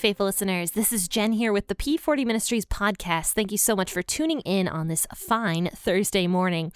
Faithful 0.00 0.24
listeners. 0.24 0.70
This 0.70 0.94
is 0.94 1.08
Jen 1.08 1.32
here 1.32 1.52
with 1.52 1.68
the 1.68 1.74
P40 1.74 2.24
Ministries 2.24 2.64
podcast. 2.64 3.34
Thank 3.34 3.52
you 3.52 3.58
so 3.58 3.76
much 3.76 3.92
for 3.92 4.00
tuning 4.00 4.40
in 4.40 4.66
on 4.66 4.88
this 4.88 5.06
fine 5.14 5.68
Thursday 5.74 6.26
morning. 6.26 6.72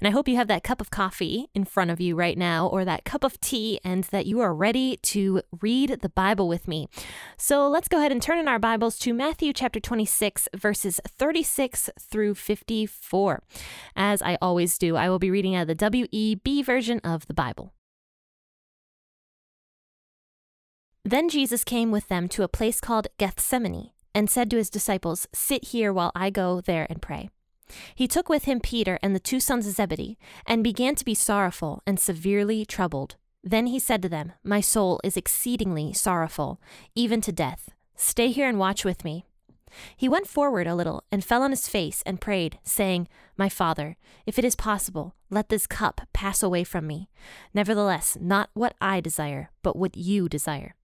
And 0.00 0.08
I 0.08 0.10
hope 0.10 0.26
you 0.26 0.34
have 0.34 0.48
that 0.48 0.64
cup 0.64 0.80
of 0.80 0.90
coffee 0.90 1.46
in 1.54 1.64
front 1.64 1.92
of 1.92 2.00
you 2.00 2.16
right 2.16 2.36
now 2.36 2.66
or 2.66 2.84
that 2.84 3.04
cup 3.04 3.22
of 3.22 3.40
tea 3.40 3.78
and 3.84 4.02
that 4.04 4.26
you 4.26 4.40
are 4.40 4.52
ready 4.52 4.96
to 5.02 5.40
read 5.60 6.00
the 6.02 6.08
Bible 6.08 6.48
with 6.48 6.66
me. 6.66 6.88
So 7.36 7.68
let's 7.68 7.86
go 7.86 7.98
ahead 7.98 8.10
and 8.10 8.20
turn 8.20 8.40
in 8.40 8.48
our 8.48 8.58
Bibles 8.58 8.98
to 8.98 9.14
Matthew 9.14 9.52
chapter 9.52 9.78
26, 9.78 10.48
verses 10.56 11.00
36 11.06 11.90
through 12.00 12.34
54. 12.34 13.40
As 13.94 14.20
I 14.20 14.36
always 14.42 14.76
do, 14.78 14.96
I 14.96 15.08
will 15.08 15.20
be 15.20 15.30
reading 15.30 15.54
out 15.54 15.70
of 15.70 15.78
the 15.78 15.90
WEB 15.90 16.64
version 16.64 16.98
of 17.04 17.28
the 17.28 17.34
Bible. 17.34 17.72
Then 21.06 21.28
Jesus 21.28 21.64
came 21.64 21.90
with 21.90 22.08
them 22.08 22.28
to 22.28 22.44
a 22.44 22.48
place 22.48 22.80
called 22.80 23.08
Gethsemane 23.18 23.90
and 24.14 24.30
said 24.30 24.50
to 24.50 24.56
his 24.56 24.70
disciples, 24.70 25.28
Sit 25.34 25.66
here 25.66 25.92
while 25.92 26.10
I 26.14 26.30
go 26.30 26.62
there 26.62 26.86
and 26.88 27.02
pray. 27.02 27.28
He 27.94 28.08
took 28.08 28.30
with 28.30 28.44
him 28.44 28.58
Peter 28.58 28.98
and 29.02 29.14
the 29.14 29.20
two 29.20 29.38
sons 29.38 29.66
of 29.66 29.74
Zebedee 29.74 30.16
and 30.46 30.64
began 30.64 30.94
to 30.94 31.04
be 31.04 31.14
sorrowful 31.14 31.82
and 31.86 32.00
severely 32.00 32.64
troubled. 32.64 33.16
Then 33.42 33.66
he 33.66 33.78
said 33.78 34.00
to 34.02 34.08
them, 34.08 34.32
My 34.42 34.62
soul 34.62 34.98
is 35.04 35.18
exceedingly 35.18 35.92
sorrowful, 35.92 36.58
even 36.94 37.20
to 37.22 37.32
death. 37.32 37.68
Stay 37.96 38.30
here 38.30 38.48
and 38.48 38.58
watch 38.58 38.82
with 38.82 39.04
me. 39.04 39.26
He 39.96 40.08
went 40.08 40.26
forward 40.26 40.66
a 40.66 40.74
little 40.74 41.04
and 41.12 41.22
fell 41.22 41.42
on 41.42 41.50
his 41.50 41.68
face 41.68 42.02
and 42.06 42.20
prayed, 42.20 42.58
saying, 42.62 43.08
My 43.36 43.50
Father, 43.50 43.96
if 44.24 44.38
it 44.38 44.44
is 44.44 44.56
possible, 44.56 45.14
let 45.28 45.50
this 45.50 45.66
cup 45.66 46.02
pass 46.14 46.42
away 46.42 46.64
from 46.64 46.86
me. 46.86 47.10
Nevertheless, 47.52 48.16
not 48.18 48.48
what 48.54 48.74
I 48.80 49.00
desire, 49.00 49.50
but 49.62 49.76
what 49.76 49.96
you 49.96 50.30
desire. 50.30 50.74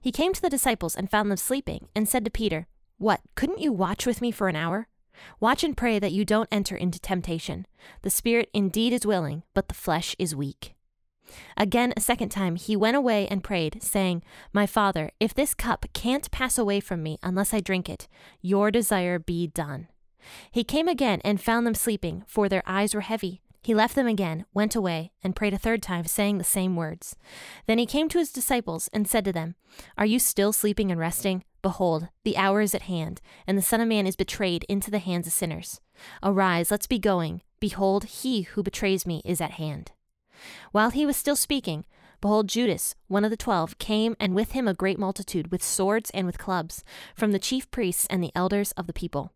He 0.00 0.12
came 0.12 0.32
to 0.32 0.42
the 0.42 0.50
disciples 0.50 0.96
and 0.96 1.10
found 1.10 1.30
them 1.30 1.36
sleeping, 1.36 1.88
and 1.94 2.08
said 2.08 2.24
to 2.24 2.30
Peter, 2.30 2.66
What, 2.98 3.20
couldn't 3.34 3.60
you 3.60 3.72
watch 3.72 4.06
with 4.06 4.20
me 4.20 4.30
for 4.30 4.48
an 4.48 4.56
hour? 4.56 4.88
Watch 5.40 5.62
and 5.64 5.76
pray 5.76 5.98
that 5.98 6.12
you 6.12 6.24
don't 6.24 6.48
enter 6.50 6.76
into 6.76 6.98
temptation. 6.98 7.66
The 8.02 8.10
spirit 8.10 8.50
indeed 8.52 8.92
is 8.92 9.06
willing, 9.06 9.42
but 9.54 9.68
the 9.68 9.74
flesh 9.74 10.16
is 10.18 10.34
weak. 10.34 10.74
Again, 11.56 11.92
a 11.96 12.00
second 12.00 12.28
time, 12.28 12.56
he 12.56 12.76
went 12.76 12.96
away 12.96 13.26
and 13.28 13.42
prayed, 13.42 13.82
saying, 13.82 14.22
My 14.52 14.66
Father, 14.66 15.10
if 15.20 15.34
this 15.34 15.54
cup 15.54 15.86
can't 15.92 16.30
pass 16.30 16.58
away 16.58 16.80
from 16.80 17.02
me 17.02 17.18
unless 17.22 17.54
I 17.54 17.60
drink 17.60 17.88
it, 17.88 18.08
your 18.40 18.70
desire 18.70 19.18
be 19.18 19.46
done. 19.46 19.88
He 20.50 20.64
came 20.64 20.88
again 20.88 21.20
and 21.24 21.40
found 21.40 21.66
them 21.66 21.74
sleeping, 21.74 22.24
for 22.26 22.48
their 22.48 22.62
eyes 22.66 22.94
were 22.94 23.02
heavy. 23.02 23.40
He 23.64 23.74
left 23.74 23.94
them 23.94 24.06
again, 24.06 24.44
went 24.52 24.76
away, 24.76 25.12
and 25.22 25.34
prayed 25.34 25.54
a 25.54 25.58
third 25.58 25.82
time, 25.82 26.04
saying 26.04 26.36
the 26.36 26.44
same 26.44 26.76
words. 26.76 27.16
Then 27.66 27.78
he 27.78 27.86
came 27.86 28.10
to 28.10 28.18
his 28.18 28.30
disciples 28.30 28.90
and 28.92 29.08
said 29.08 29.24
to 29.24 29.32
them, 29.32 29.54
Are 29.96 30.04
you 30.04 30.18
still 30.18 30.52
sleeping 30.52 30.90
and 30.90 31.00
resting? 31.00 31.44
Behold, 31.62 32.08
the 32.24 32.36
hour 32.36 32.60
is 32.60 32.74
at 32.74 32.82
hand, 32.82 33.22
and 33.46 33.56
the 33.56 33.62
Son 33.62 33.80
of 33.80 33.88
Man 33.88 34.06
is 34.06 34.16
betrayed 34.16 34.66
into 34.68 34.90
the 34.90 34.98
hands 34.98 35.26
of 35.26 35.32
sinners. 35.32 35.80
Arise, 36.22 36.70
let's 36.70 36.86
be 36.86 36.98
going. 36.98 37.40
Behold, 37.58 38.04
he 38.04 38.42
who 38.42 38.62
betrays 38.62 39.06
me 39.06 39.22
is 39.24 39.40
at 39.40 39.52
hand. 39.52 39.92
While 40.72 40.90
he 40.90 41.06
was 41.06 41.16
still 41.16 41.36
speaking, 41.36 41.86
behold, 42.20 42.48
Judas, 42.50 42.94
one 43.08 43.24
of 43.24 43.30
the 43.30 43.36
twelve, 43.36 43.78
came, 43.78 44.14
and 44.20 44.34
with 44.34 44.52
him 44.52 44.68
a 44.68 44.74
great 44.74 44.98
multitude, 44.98 45.50
with 45.50 45.62
swords 45.62 46.10
and 46.10 46.26
with 46.26 46.36
clubs, 46.36 46.84
from 47.14 47.32
the 47.32 47.38
chief 47.38 47.70
priests 47.70 48.06
and 48.10 48.22
the 48.22 48.32
elders 48.34 48.72
of 48.72 48.86
the 48.86 48.92
people. 48.92 49.32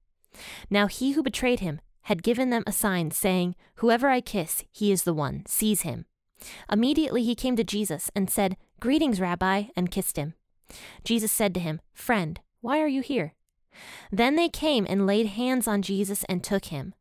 Now 0.69 0.87
he 0.87 1.13
who 1.13 1.23
betrayed 1.23 1.61
him 1.61 1.81
had 2.09 2.23
given 2.23 2.49
them 2.49 2.65
a 2.67 2.73
sign, 2.73 3.11
saying, 3.11 3.55
Whoever 3.77 4.09
I 4.09 4.23
kiss, 4.23 4.65
he 4.73 4.91
is 4.91 5.03
the 5.03 5.13
one, 5.13 5.45
seize 5.47 5.83
him. 5.83 6.07
Immediately 6.73 7.23
he 7.23 7.35
came 7.35 7.55
to 7.57 7.65
Jesus 7.65 8.11
and 8.17 8.31
said, 8.31 8.57
Greetings, 8.81 9.21
Rabbi, 9.21 9.65
and 9.77 9.91
kissed 9.91 10.17
him. 10.17 10.33
Jesus 11.05 11.31
said 11.31 11.53
to 11.53 11.61
him, 11.61 11.83
Friend, 11.93 12.41
why 12.63 12.81
are 12.81 12.89
you 12.89 13.03
here? 13.03 13.35
Then 14.11 14.37
they 14.37 14.49
came 14.49 14.87
and 14.89 15.07
laid 15.07 15.27
hands 15.27 15.69
on 15.69 15.83
Jesus 15.83 16.25
and 16.31 16.43
took 16.43 16.67
him. 16.67 16.95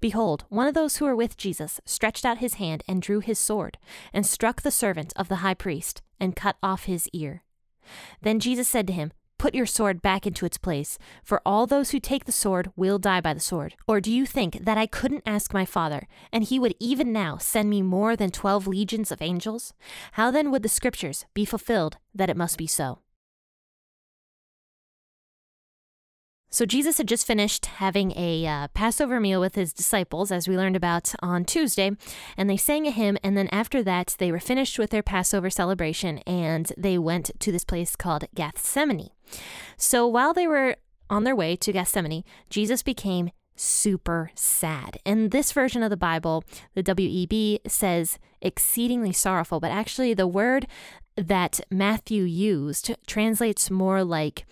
Behold, 0.00 0.46
one 0.48 0.66
of 0.66 0.72
those 0.72 0.96
who 0.96 1.04
were 1.04 1.14
with 1.14 1.36
Jesus 1.36 1.78
stretched 1.84 2.24
out 2.24 2.38
his 2.38 2.54
hand 2.54 2.82
and 2.88 3.02
drew 3.02 3.20
his 3.20 3.38
sword, 3.38 3.76
and 4.14 4.24
struck 4.26 4.62
the 4.62 4.70
servant 4.70 5.12
of 5.14 5.28
the 5.28 5.36
high 5.36 5.52
priest, 5.52 6.00
and 6.18 6.34
cut 6.34 6.56
off 6.62 6.84
his 6.84 7.06
ear. 7.12 7.42
Then 8.22 8.40
Jesus 8.40 8.66
said 8.66 8.86
to 8.86 8.94
him, 8.94 9.12
Put 9.38 9.54
your 9.54 9.66
sword 9.66 10.02
back 10.02 10.26
into 10.26 10.44
its 10.44 10.58
place, 10.58 10.98
for 11.22 11.40
all 11.46 11.66
those 11.66 11.90
who 11.90 12.00
take 12.00 12.24
the 12.24 12.32
sword 12.32 12.72
will 12.74 12.98
die 12.98 13.20
by 13.20 13.34
the 13.34 13.40
sword. 13.40 13.76
Or 13.86 14.00
do 14.00 14.12
you 14.12 14.26
think 14.26 14.64
that 14.64 14.76
I 14.76 14.86
couldn't 14.86 15.22
ask 15.24 15.54
my 15.54 15.64
Father, 15.64 16.08
and 16.32 16.42
he 16.42 16.58
would 16.58 16.74
even 16.80 17.12
now 17.12 17.38
send 17.38 17.70
me 17.70 17.80
more 17.80 18.16
than 18.16 18.30
twelve 18.30 18.66
legions 18.66 19.12
of 19.12 19.22
angels? 19.22 19.72
How 20.12 20.32
then 20.32 20.50
would 20.50 20.64
the 20.64 20.68
scriptures 20.68 21.24
be 21.34 21.44
fulfilled 21.44 21.98
that 22.14 22.28
it 22.28 22.36
must 22.36 22.58
be 22.58 22.66
so? 22.66 22.98
So, 26.50 26.64
Jesus 26.64 26.96
had 26.96 27.08
just 27.08 27.26
finished 27.26 27.66
having 27.66 28.12
a 28.16 28.46
uh, 28.46 28.68
Passover 28.68 29.20
meal 29.20 29.38
with 29.38 29.54
his 29.54 29.74
disciples, 29.74 30.32
as 30.32 30.48
we 30.48 30.56
learned 30.56 30.76
about 30.76 31.14
on 31.20 31.44
Tuesday, 31.44 31.90
and 32.38 32.48
they 32.48 32.56
sang 32.56 32.86
a 32.86 32.90
hymn. 32.90 33.18
And 33.22 33.36
then 33.36 33.48
after 33.48 33.82
that, 33.82 34.16
they 34.18 34.32
were 34.32 34.40
finished 34.40 34.78
with 34.78 34.88
their 34.88 35.02
Passover 35.02 35.50
celebration 35.50 36.18
and 36.26 36.72
they 36.76 36.96
went 36.96 37.30
to 37.40 37.52
this 37.52 37.64
place 37.64 37.96
called 37.96 38.24
Gethsemane. 38.34 39.10
So, 39.76 40.06
while 40.06 40.32
they 40.32 40.46
were 40.46 40.76
on 41.10 41.24
their 41.24 41.36
way 41.36 41.54
to 41.56 41.72
Gethsemane, 41.72 42.24
Jesus 42.48 42.82
became 42.82 43.30
super 43.54 44.30
sad. 44.34 44.98
And 45.04 45.30
this 45.30 45.52
version 45.52 45.82
of 45.82 45.90
the 45.90 45.96
Bible, 45.96 46.44
the 46.74 46.82
WEB, 46.82 47.60
says 47.70 48.18
exceedingly 48.40 49.12
sorrowful, 49.12 49.60
but 49.60 49.70
actually, 49.70 50.14
the 50.14 50.26
word 50.26 50.66
that 51.14 51.60
Matthew 51.70 52.22
used 52.22 52.94
translates 53.06 53.70
more 53.70 54.02
like 54.04 54.46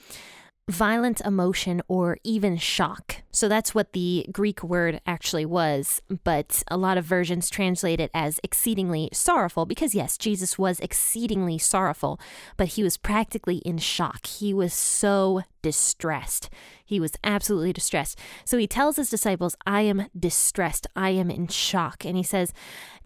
violent 0.68 1.20
emotion 1.20 1.80
or 1.86 2.18
even 2.24 2.56
shock. 2.56 3.22
So 3.30 3.48
that's 3.48 3.74
what 3.74 3.92
the 3.92 4.26
Greek 4.32 4.64
word 4.64 5.00
actually 5.06 5.46
was, 5.46 6.02
but 6.24 6.64
a 6.68 6.76
lot 6.76 6.98
of 6.98 7.04
versions 7.04 7.48
translate 7.48 8.00
it 8.00 8.10
as 8.12 8.40
exceedingly 8.42 9.08
sorrowful 9.12 9.64
because, 9.64 9.94
yes, 9.94 10.18
Jesus 10.18 10.58
was 10.58 10.80
exceedingly 10.80 11.58
sorrowful, 11.58 12.18
but 12.56 12.68
he 12.68 12.82
was 12.82 12.96
practically 12.96 13.58
in 13.58 13.78
shock. 13.78 14.26
He 14.26 14.52
was 14.52 14.74
so 14.74 15.42
distressed. 15.62 16.50
He 16.84 16.98
was 16.98 17.12
absolutely 17.22 17.72
distressed. 17.72 18.18
So 18.44 18.58
he 18.58 18.66
tells 18.66 18.96
his 18.96 19.10
disciples, 19.10 19.56
I 19.66 19.82
am 19.82 20.06
distressed. 20.18 20.86
I 20.96 21.10
am 21.10 21.30
in 21.30 21.46
shock. 21.46 22.04
And 22.04 22.16
he 22.16 22.22
says, 22.22 22.52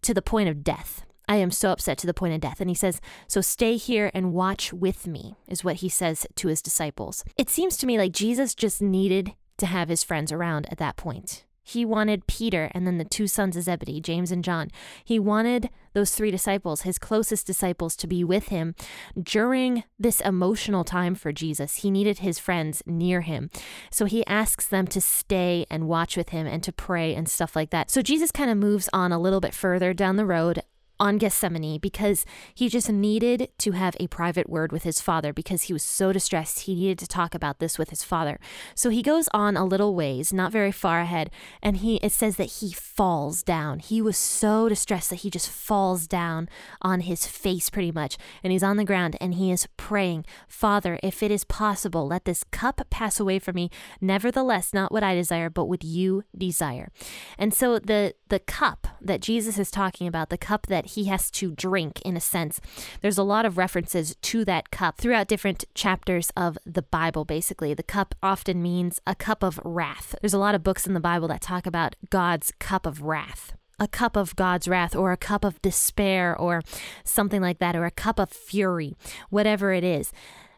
to 0.02 0.14
the 0.14 0.22
point 0.22 0.48
of 0.48 0.64
death. 0.64 1.04
I 1.30 1.36
am 1.36 1.52
so 1.52 1.70
upset 1.70 1.96
to 1.98 2.08
the 2.08 2.12
point 2.12 2.34
of 2.34 2.40
death. 2.40 2.60
And 2.60 2.68
he 2.68 2.74
says, 2.74 3.00
So 3.28 3.40
stay 3.40 3.76
here 3.76 4.10
and 4.12 4.32
watch 4.32 4.72
with 4.72 5.06
me, 5.06 5.36
is 5.46 5.62
what 5.62 5.76
he 5.76 5.88
says 5.88 6.26
to 6.34 6.48
his 6.48 6.60
disciples. 6.60 7.24
It 7.36 7.48
seems 7.48 7.76
to 7.76 7.86
me 7.86 7.98
like 7.98 8.10
Jesus 8.10 8.52
just 8.52 8.82
needed 8.82 9.34
to 9.58 9.66
have 9.66 9.88
his 9.88 10.02
friends 10.02 10.32
around 10.32 10.66
at 10.72 10.78
that 10.78 10.96
point. 10.96 11.44
He 11.62 11.84
wanted 11.84 12.26
Peter 12.26 12.68
and 12.74 12.84
then 12.84 12.98
the 12.98 13.04
two 13.04 13.28
sons 13.28 13.56
of 13.56 13.62
Zebedee, 13.62 14.00
James 14.00 14.32
and 14.32 14.42
John. 14.42 14.70
He 15.04 15.20
wanted 15.20 15.70
those 15.92 16.12
three 16.12 16.32
disciples, 16.32 16.82
his 16.82 16.98
closest 16.98 17.46
disciples, 17.46 17.94
to 17.96 18.08
be 18.08 18.24
with 18.24 18.48
him 18.48 18.74
during 19.20 19.84
this 19.96 20.20
emotional 20.22 20.82
time 20.82 21.14
for 21.14 21.30
Jesus. 21.30 21.76
He 21.76 21.92
needed 21.92 22.18
his 22.18 22.40
friends 22.40 22.82
near 22.86 23.20
him. 23.20 23.50
So 23.92 24.06
he 24.06 24.26
asks 24.26 24.66
them 24.66 24.88
to 24.88 25.00
stay 25.00 25.64
and 25.70 25.86
watch 25.86 26.16
with 26.16 26.30
him 26.30 26.48
and 26.48 26.60
to 26.64 26.72
pray 26.72 27.14
and 27.14 27.28
stuff 27.28 27.54
like 27.54 27.70
that. 27.70 27.88
So 27.88 28.02
Jesus 28.02 28.32
kind 28.32 28.50
of 28.50 28.58
moves 28.58 28.88
on 28.92 29.12
a 29.12 29.20
little 29.20 29.40
bit 29.40 29.54
further 29.54 29.94
down 29.94 30.16
the 30.16 30.26
road 30.26 30.62
on 31.00 31.16
Gethsemane 31.18 31.80
because 31.80 32.26
he 32.54 32.68
just 32.68 32.90
needed 32.90 33.48
to 33.58 33.72
have 33.72 33.96
a 33.98 34.06
private 34.06 34.48
word 34.48 34.70
with 34.70 34.82
his 34.82 35.00
father 35.00 35.32
because 35.32 35.62
he 35.62 35.72
was 35.72 35.82
so 35.82 36.12
distressed. 36.12 36.60
He 36.60 36.74
needed 36.74 36.98
to 36.98 37.08
talk 37.08 37.34
about 37.34 37.58
this 37.58 37.78
with 37.78 37.88
his 37.88 38.04
father. 38.04 38.38
So 38.74 38.90
he 38.90 39.02
goes 39.02 39.28
on 39.32 39.56
a 39.56 39.64
little 39.64 39.94
ways, 39.94 40.32
not 40.32 40.52
very 40.52 40.70
far 40.70 41.00
ahead, 41.00 41.30
and 41.62 41.78
he 41.78 41.96
it 41.96 42.12
says 42.12 42.36
that 42.36 42.60
he 42.60 42.70
falls 42.72 43.42
down. 43.42 43.78
He 43.78 44.02
was 44.02 44.18
so 44.18 44.68
distressed 44.68 45.08
that 45.10 45.16
he 45.16 45.30
just 45.30 45.48
falls 45.48 46.06
down 46.06 46.48
on 46.82 47.00
his 47.00 47.26
face 47.26 47.70
pretty 47.70 47.90
much, 47.90 48.18
and 48.44 48.52
he's 48.52 48.62
on 48.62 48.76
the 48.76 48.84
ground 48.84 49.16
and 49.20 49.34
he 49.34 49.50
is 49.50 49.66
praying, 49.78 50.26
"Father, 50.46 50.98
if 51.02 51.22
it 51.22 51.30
is 51.30 51.44
possible, 51.44 52.06
let 52.06 52.26
this 52.26 52.44
cup 52.44 52.82
pass 52.90 53.18
away 53.18 53.38
from 53.38 53.54
me. 53.54 53.70
Nevertheless, 54.00 54.74
not 54.74 54.92
what 54.92 55.02
I 55.02 55.14
desire, 55.14 55.48
but 55.48 55.64
what 55.64 55.82
you 55.82 56.24
desire." 56.36 56.92
And 57.38 57.54
so 57.54 57.78
the 57.78 58.14
the 58.28 58.38
cup 58.38 58.86
that 59.00 59.20
Jesus 59.22 59.58
is 59.58 59.70
talking 59.70 60.06
about, 60.06 60.28
the 60.28 60.38
cup 60.38 60.66
that 60.66 60.89
he 60.94 61.04
has 61.04 61.30
to 61.32 61.52
drink 61.52 62.00
in 62.02 62.16
a 62.16 62.20
sense. 62.20 62.60
There's 63.00 63.18
a 63.18 63.22
lot 63.22 63.46
of 63.46 63.58
references 63.58 64.16
to 64.22 64.44
that 64.44 64.70
cup 64.70 64.98
throughout 64.98 65.28
different 65.28 65.64
chapters 65.74 66.30
of 66.36 66.58
the 66.64 66.82
Bible, 66.82 67.24
basically. 67.24 67.74
The 67.74 67.82
cup 67.82 68.14
often 68.22 68.62
means 68.62 69.00
a 69.06 69.14
cup 69.14 69.42
of 69.42 69.60
wrath. 69.64 70.14
There's 70.20 70.34
a 70.34 70.38
lot 70.38 70.54
of 70.54 70.62
books 70.62 70.86
in 70.86 70.94
the 70.94 71.00
Bible 71.00 71.28
that 71.28 71.40
talk 71.40 71.66
about 71.66 71.96
God's 72.10 72.52
cup 72.58 72.86
of 72.86 73.02
wrath 73.02 73.54
a 73.80 73.88
cup 73.88 74.14
of 74.14 74.36
God's 74.36 74.68
wrath 74.68 74.94
or 74.94 75.10
a 75.10 75.16
cup 75.16 75.42
of 75.42 75.60
despair 75.62 76.36
or 76.36 76.62
something 77.02 77.40
like 77.40 77.58
that, 77.60 77.74
or 77.74 77.86
a 77.86 77.90
cup 77.90 78.18
of 78.18 78.28
fury, 78.28 78.94
whatever 79.30 79.72
it 79.72 79.82
is. 79.82 80.12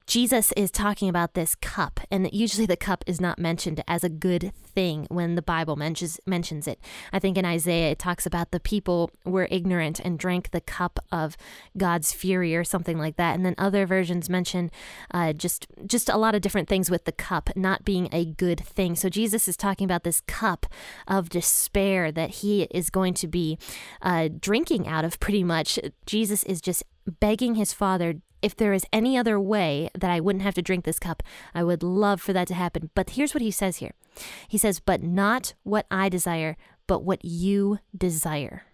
Jesus 0.06 0.52
is 0.56 0.70
talking 0.70 1.08
about 1.08 1.34
this 1.34 1.54
cup, 1.54 2.00
and 2.10 2.28
usually 2.32 2.66
the 2.66 2.76
cup 2.76 3.04
is 3.06 3.20
not 3.20 3.38
mentioned 3.38 3.82
as 3.87 4.04
a 4.04 4.08
good 4.08 4.52
thing 4.75 5.06
when 5.10 5.34
the 5.34 5.43
Bible 5.43 5.76
mentions 5.76 6.19
mentions 6.26 6.66
it. 6.66 6.78
I 7.12 7.19
think 7.19 7.37
in 7.38 7.44
Isaiah 7.44 7.90
it 7.90 7.99
talks 7.99 8.26
about 8.26 8.50
the 8.50 8.60
people 8.60 9.10
were 9.25 9.49
ignorant 9.50 10.00
and 10.00 10.19
drank 10.19 10.50
the 10.50 10.60
cup 10.60 10.99
of 11.10 11.37
God's 11.76 12.12
fury 12.12 12.56
or 12.56 12.64
something 12.64 12.99
like 12.99 13.16
that. 13.16 13.34
And 13.34 13.44
then 13.44 13.54
other 13.58 13.87
versions 13.87 14.28
mention 14.28 14.70
uh, 15.12 15.32
just 15.32 15.66
just 15.87 16.08
a 16.08 16.16
lot 16.16 16.34
of 16.34 16.40
different 16.40 16.69
things 16.69 16.90
with 16.90 17.04
the 17.04 17.12
cup 17.12 17.50
not 17.56 17.84
being 17.84 18.08
a 18.12 18.25
good 18.25 18.60
thing. 18.60 18.96
So 18.96 19.08
Jesus 19.08 19.49
is 19.49 19.56
talking 19.56 19.84
about 19.84 20.04
this 20.04 20.20
cup 20.22 20.66
of 21.06 21.28
despair 21.28 22.10
that 22.12 22.31
he 22.31 22.62
is 22.64 22.90
going 22.90 23.14
to 23.14 23.28
be 23.28 23.58
uh, 24.00 24.28
drinking 24.40 24.88
out 24.88 25.04
of. 25.04 25.20
Pretty 25.20 25.44
much, 25.44 25.78
Jesus 26.06 26.43
is 26.44 26.60
just 26.60 26.82
begging 27.06 27.54
his 27.54 27.72
father 27.72 28.14
if 28.43 28.56
there 28.56 28.73
is 28.73 28.85
any 28.93 29.17
other 29.17 29.41
way 29.41 29.89
that 29.94 30.11
I 30.11 30.21
wouldn't 30.21 30.43
have 30.43 30.55
to 30.55 30.62
drink 30.62 30.85
this 30.85 30.99
cup, 30.99 31.23
I 31.55 31.62
would 31.62 31.83
love 31.83 32.21
for 32.21 32.33
that 32.33 32.49
to 32.49 32.55
happen. 32.55 32.91
But 32.94 33.11
here's 33.11 33.35
what 33.35 33.43
he 33.43 33.50
says 33.50 33.77
here 33.77 33.93
He 34.49 34.59
says, 34.59 34.81
But 34.81 35.03
not 35.03 35.55
what 35.62 35.87
I 35.91 36.09
desire, 36.09 36.56
but 36.87 37.05
what 37.05 37.25
you 37.25 37.79
desire. 37.97 38.65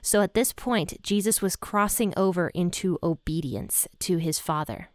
So 0.00 0.22
at 0.22 0.34
this 0.34 0.52
point, 0.52 1.02
Jesus 1.02 1.42
was 1.42 1.56
crossing 1.56 2.14
over 2.16 2.48
into 2.48 2.98
obedience 3.02 3.86
to 4.00 4.16
his 4.16 4.38
Father. 4.38 4.88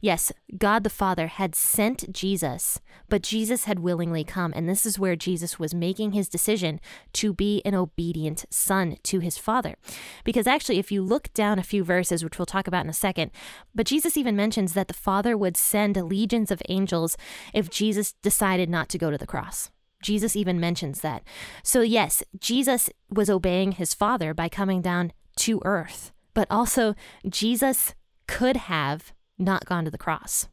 Yes, 0.00 0.32
God 0.56 0.84
the 0.84 0.90
Father 0.90 1.26
had 1.26 1.54
sent 1.54 2.12
Jesus, 2.12 2.80
but 3.08 3.22
Jesus 3.22 3.64
had 3.64 3.78
willingly 3.78 4.24
come. 4.24 4.52
And 4.54 4.68
this 4.68 4.86
is 4.86 4.98
where 4.98 5.16
Jesus 5.16 5.58
was 5.58 5.74
making 5.74 6.12
his 6.12 6.28
decision 6.28 6.80
to 7.14 7.32
be 7.32 7.62
an 7.64 7.74
obedient 7.74 8.44
son 8.50 8.96
to 9.04 9.20
his 9.20 9.38
Father. 9.38 9.76
Because 10.24 10.46
actually, 10.46 10.78
if 10.78 10.92
you 10.92 11.02
look 11.02 11.32
down 11.32 11.58
a 11.58 11.62
few 11.62 11.84
verses, 11.84 12.22
which 12.22 12.38
we'll 12.38 12.46
talk 12.46 12.66
about 12.66 12.84
in 12.84 12.90
a 12.90 12.94
second, 12.94 13.30
but 13.74 13.86
Jesus 13.86 14.16
even 14.16 14.36
mentions 14.36 14.74
that 14.74 14.88
the 14.88 14.94
Father 14.94 15.36
would 15.36 15.56
send 15.56 15.96
legions 15.96 16.50
of 16.50 16.62
angels 16.68 17.16
if 17.52 17.70
Jesus 17.70 18.12
decided 18.22 18.68
not 18.68 18.88
to 18.90 18.98
go 18.98 19.10
to 19.10 19.18
the 19.18 19.26
cross. 19.26 19.70
Jesus 20.02 20.36
even 20.36 20.60
mentions 20.60 21.00
that. 21.00 21.22
So, 21.62 21.80
yes, 21.80 22.22
Jesus 22.38 22.90
was 23.08 23.30
obeying 23.30 23.72
his 23.72 23.94
Father 23.94 24.34
by 24.34 24.48
coming 24.48 24.82
down 24.82 25.12
to 25.36 25.62
earth, 25.64 26.12
but 26.34 26.46
also 26.50 26.94
Jesus 27.26 27.94
could 28.26 28.56
have 28.56 29.12
not 29.44 29.66
gone 29.66 29.84
to 29.84 29.90
the 29.90 29.98
cross. 29.98 30.48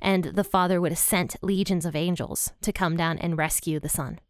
And 0.00 0.24
the 0.24 0.44
Father 0.44 0.80
would 0.80 0.92
have 0.92 0.98
sent 0.98 1.36
legions 1.42 1.86
of 1.86 1.94
angels 1.94 2.52
to 2.62 2.72
come 2.72 2.96
down 2.96 3.18
and 3.18 3.38
rescue 3.38 3.78
the 3.78 3.88
Son. 3.88 4.20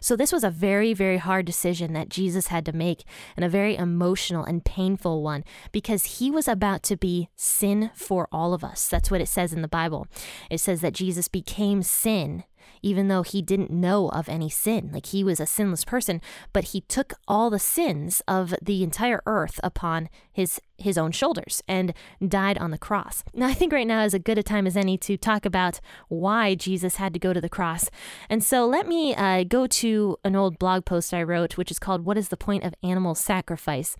So, 0.00 0.14
this 0.14 0.32
was 0.32 0.44
a 0.44 0.50
very, 0.50 0.94
very 0.94 1.16
hard 1.16 1.44
decision 1.44 1.92
that 1.92 2.08
Jesus 2.08 2.48
had 2.48 2.64
to 2.66 2.72
make, 2.72 3.04
and 3.36 3.44
a 3.44 3.48
very 3.48 3.76
emotional 3.76 4.44
and 4.44 4.64
painful 4.64 5.22
one 5.24 5.44
because 5.72 6.18
he 6.18 6.30
was 6.30 6.46
about 6.46 6.84
to 6.84 6.96
be 6.96 7.30
sin 7.34 7.90
for 7.94 8.28
all 8.30 8.54
of 8.54 8.62
us. 8.62 8.86
That's 8.86 9.10
what 9.10 9.20
it 9.20 9.28
says 9.28 9.52
in 9.52 9.62
the 9.62 9.68
Bible. 9.68 10.06
It 10.50 10.58
says 10.58 10.82
that 10.82 10.94
Jesus 10.94 11.26
became 11.26 11.82
sin 11.82 12.44
even 12.82 13.08
though 13.08 13.22
he 13.22 13.42
didn't 13.42 13.70
know 13.70 14.08
of 14.10 14.28
any 14.28 14.48
sin. 14.48 14.90
Like 14.92 15.06
he 15.06 15.24
was 15.24 15.40
a 15.40 15.46
sinless 15.46 15.84
person, 15.84 16.20
but 16.52 16.64
he 16.64 16.82
took 16.82 17.14
all 17.26 17.50
the 17.50 17.58
sins 17.58 18.22
of 18.28 18.54
the 18.62 18.82
entire 18.82 19.22
earth 19.26 19.60
upon 19.62 20.08
his 20.32 20.60
his 20.78 20.98
own 20.98 21.10
shoulders 21.10 21.62
and 21.66 21.94
died 22.26 22.58
on 22.58 22.70
the 22.70 22.78
cross. 22.78 23.24
Now 23.32 23.46
I 23.46 23.54
think 23.54 23.72
right 23.72 23.86
now 23.86 24.04
is 24.04 24.14
as 24.14 24.20
good 24.22 24.36
a 24.36 24.42
time 24.42 24.66
as 24.66 24.76
any 24.76 24.98
to 24.98 25.16
talk 25.16 25.46
about 25.46 25.80
why 26.08 26.54
Jesus 26.54 26.96
had 26.96 27.14
to 27.14 27.18
go 27.18 27.32
to 27.32 27.40
the 27.40 27.48
cross. 27.48 27.88
And 28.28 28.44
so 28.44 28.66
let 28.66 28.86
me 28.86 29.14
uh, 29.14 29.44
go 29.44 29.66
to 29.66 30.18
an 30.22 30.36
old 30.36 30.58
blog 30.58 30.84
post 30.84 31.14
I 31.14 31.22
wrote, 31.22 31.56
which 31.56 31.70
is 31.70 31.78
called 31.78 32.04
"What 32.04 32.18
is 32.18 32.28
the 32.28 32.36
point 32.36 32.64
of 32.64 32.74
animal 32.82 33.14
sacrifice?" 33.14 33.96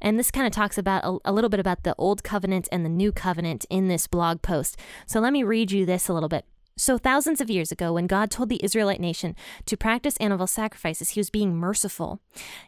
And 0.00 0.18
this 0.18 0.30
kind 0.30 0.46
of 0.46 0.52
talks 0.52 0.76
about 0.76 1.04
a, 1.04 1.30
a 1.30 1.32
little 1.32 1.50
bit 1.50 1.60
about 1.60 1.82
the 1.82 1.94
old 1.96 2.22
covenant 2.22 2.68
and 2.70 2.84
the 2.84 2.90
new 2.90 3.10
covenant 3.10 3.64
in 3.70 3.88
this 3.88 4.06
blog 4.06 4.42
post. 4.42 4.76
So 5.06 5.20
let 5.20 5.32
me 5.32 5.42
read 5.42 5.72
you 5.72 5.86
this 5.86 6.08
a 6.08 6.14
little 6.14 6.28
bit. 6.28 6.44
So, 6.78 6.96
thousands 6.96 7.40
of 7.40 7.50
years 7.50 7.72
ago, 7.72 7.92
when 7.92 8.06
God 8.06 8.30
told 8.30 8.48
the 8.48 8.60
Israelite 8.62 9.00
nation 9.00 9.34
to 9.66 9.76
practice 9.76 10.16
animal 10.18 10.46
sacrifices, 10.46 11.10
he 11.10 11.20
was 11.20 11.28
being 11.28 11.56
merciful. 11.56 12.20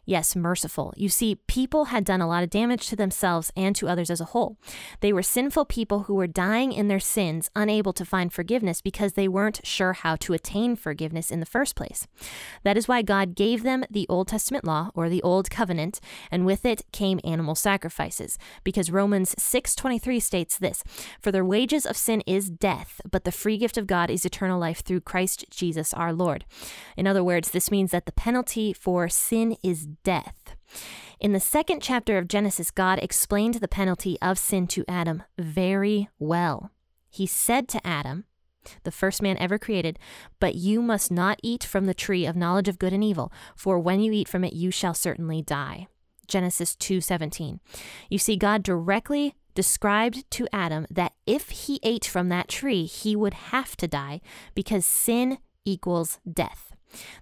Yes, 0.04 0.34
merciful. 0.34 0.92
You 0.96 1.08
see, 1.08 1.36
people 1.46 1.86
had 1.86 2.04
done 2.04 2.20
a 2.20 2.26
lot 2.26 2.42
of 2.42 2.50
damage 2.50 2.88
to 2.88 2.96
themselves 2.96 3.52
and 3.56 3.76
to 3.76 3.88
others 3.88 4.10
as 4.10 4.20
a 4.20 4.26
whole. 4.26 4.56
They 4.98 5.12
were 5.12 5.22
sinful 5.22 5.66
people 5.66 6.00
who 6.00 6.14
were 6.14 6.26
dying 6.26 6.72
in 6.72 6.88
their 6.88 6.98
sins, 6.98 7.50
unable 7.54 7.92
to 7.92 8.04
find 8.04 8.32
forgiveness 8.32 8.80
because 8.80 9.12
they 9.12 9.28
weren't 9.28 9.64
sure 9.64 9.92
how 9.92 10.16
to 10.16 10.32
attain 10.32 10.74
forgiveness 10.74 11.30
in 11.30 11.38
the 11.38 11.46
first 11.46 11.76
place. 11.76 12.08
That 12.64 12.76
is 12.76 12.88
why 12.88 13.02
God 13.02 13.36
gave 13.36 13.62
them 13.62 13.84
the 13.88 14.06
Old 14.08 14.26
Testament 14.26 14.64
law 14.64 14.90
or 14.92 15.08
the 15.08 15.22
Old 15.22 15.50
Covenant, 15.50 16.00
and 16.32 16.44
with 16.44 16.64
it 16.64 16.82
came 16.90 17.20
animal 17.22 17.54
sacrifices, 17.54 18.38
because 18.64 18.90
Romans 18.90 19.36
6:23 19.38 20.18
states 20.18 20.58
this, 20.58 20.82
"For 21.20 21.30
the 21.30 21.44
wages 21.44 21.86
of 21.86 21.96
sin 21.96 22.24
is 22.26 22.50
death, 22.50 23.00
but 23.08 23.22
the 23.22 23.30
free 23.30 23.56
gift 23.56 23.78
of 23.78 23.86
God 23.86 23.99
God 24.00 24.10
is 24.10 24.24
eternal 24.24 24.58
life 24.58 24.82
through 24.82 25.02
Christ 25.02 25.44
Jesus 25.50 25.92
our 25.92 26.14
Lord. 26.14 26.46
In 26.96 27.06
other 27.06 27.22
words, 27.22 27.50
this 27.50 27.70
means 27.70 27.90
that 27.90 28.06
the 28.06 28.12
penalty 28.12 28.72
for 28.72 29.10
sin 29.10 29.58
is 29.62 29.88
death. 30.04 30.56
In 31.18 31.32
the 31.32 31.38
second 31.40 31.82
chapter 31.82 32.16
of 32.16 32.26
Genesis, 32.26 32.70
God 32.70 32.98
explained 33.02 33.56
the 33.56 33.68
penalty 33.68 34.16
of 34.22 34.38
sin 34.38 34.66
to 34.68 34.86
Adam 34.88 35.22
very 35.36 36.08
well. 36.18 36.70
He 37.10 37.26
said 37.26 37.68
to 37.68 37.86
Adam, 37.86 38.24
the 38.84 38.90
first 38.90 39.20
man 39.20 39.36
ever 39.36 39.58
created, 39.58 39.98
but 40.38 40.54
you 40.54 40.80
must 40.80 41.10
not 41.10 41.38
eat 41.42 41.62
from 41.62 41.84
the 41.84 41.92
tree 41.92 42.24
of 42.24 42.36
knowledge 42.36 42.68
of 42.68 42.78
good 42.78 42.94
and 42.94 43.04
evil, 43.04 43.30
for 43.54 43.78
when 43.78 44.00
you 44.00 44.12
eat 44.12 44.28
from 44.28 44.44
it 44.44 44.54
you 44.54 44.70
shall 44.70 44.94
certainly 44.94 45.42
die. 45.42 45.88
Genesis 46.26 46.74
2:17. 46.76 47.60
You 48.08 48.16
see 48.16 48.36
God 48.36 48.62
directly 48.62 49.34
described 49.54 50.30
to 50.32 50.48
Adam 50.52 50.86
that 50.90 51.12
if 51.26 51.50
he 51.50 51.80
ate 51.82 52.04
from 52.04 52.28
that 52.28 52.48
tree, 52.48 52.86
he 52.86 53.16
would 53.16 53.34
have 53.34 53.76
to 53.78 53.88
die 53.88 54.20
because 54.54 54.84
sin 54.84 55.38
equals 55.64 56.18
death. 56.30 56.70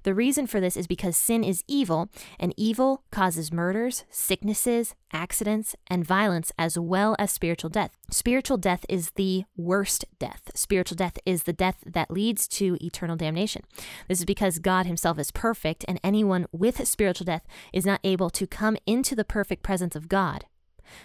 The 0.03 0.15
reason 0.15 0.47
for 0.47 0.61
this 0.61 0.77
is 0.77 0.87
because 0.87 1.17
sin 1.17 1.45
is 1.45 1.65
evil, 1.67 2.09
and 2.39 2.55
evil 2.57 3.03
causes 3.11 3.53
murders, 3.53 4.05
sicknesses, 4.11 4.95
accidents, 5.13 5.75
and 5.89 6.07
violence, 6.07 6.53
as 6.59 6.79
well 6.79 7.15
as 7.19 7.31
spiritual 7.31 7.71
death. 7.71 7.91
Spiritual 8.11 8.57
death 8.57 8.85
is 8.89 9.11
the 9.13 9.45
worst 9.57 10.05
death. 10.19 10.51
Spiritual 10.55 10.97
death 10.97 11.19
is 11.27 11.43
the 11.45 11.53
death 11.53 11.77
that 11.85 12.11
leads 12.11 12.49
to 12.49 12.79
eternal 12.81 13.17
damnation. 13.17 13.63
This 14.09 14.21
is 14.21 14.25
because 14.25 14.59
God 14.59 14.87
Himself 14.87 15.19
is 15.19 15.31
perfect, 15.31 15.85
and 15.87 16.01
anyone 16.03 16.47
with 16.53 16.87
spiritual 16.87 17.27
death 17.27 17.47
is 17.73 17.87
not 17.87 18.01
able 18.05 18.31
to 18.31 18.47
come 18.47 18.77
into 18.87 19.15
the 19.15 19.25
perfect 19.25 19.63
presence 19.63 19.95
of 19.95 20.09
God 20.09 20.47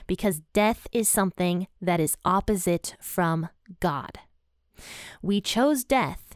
because 0.07 0.41
death 0.53 0.87
is 0.91 1.09
something 1.09 1.67
that 1.81 1.99
is 1.99 2.17
opposite 2.25 2.95
from 2.99 3.49
God. 3.79 4.19
We 5.21 5.41
chose 5.41 5.83
death, 5.83 6.35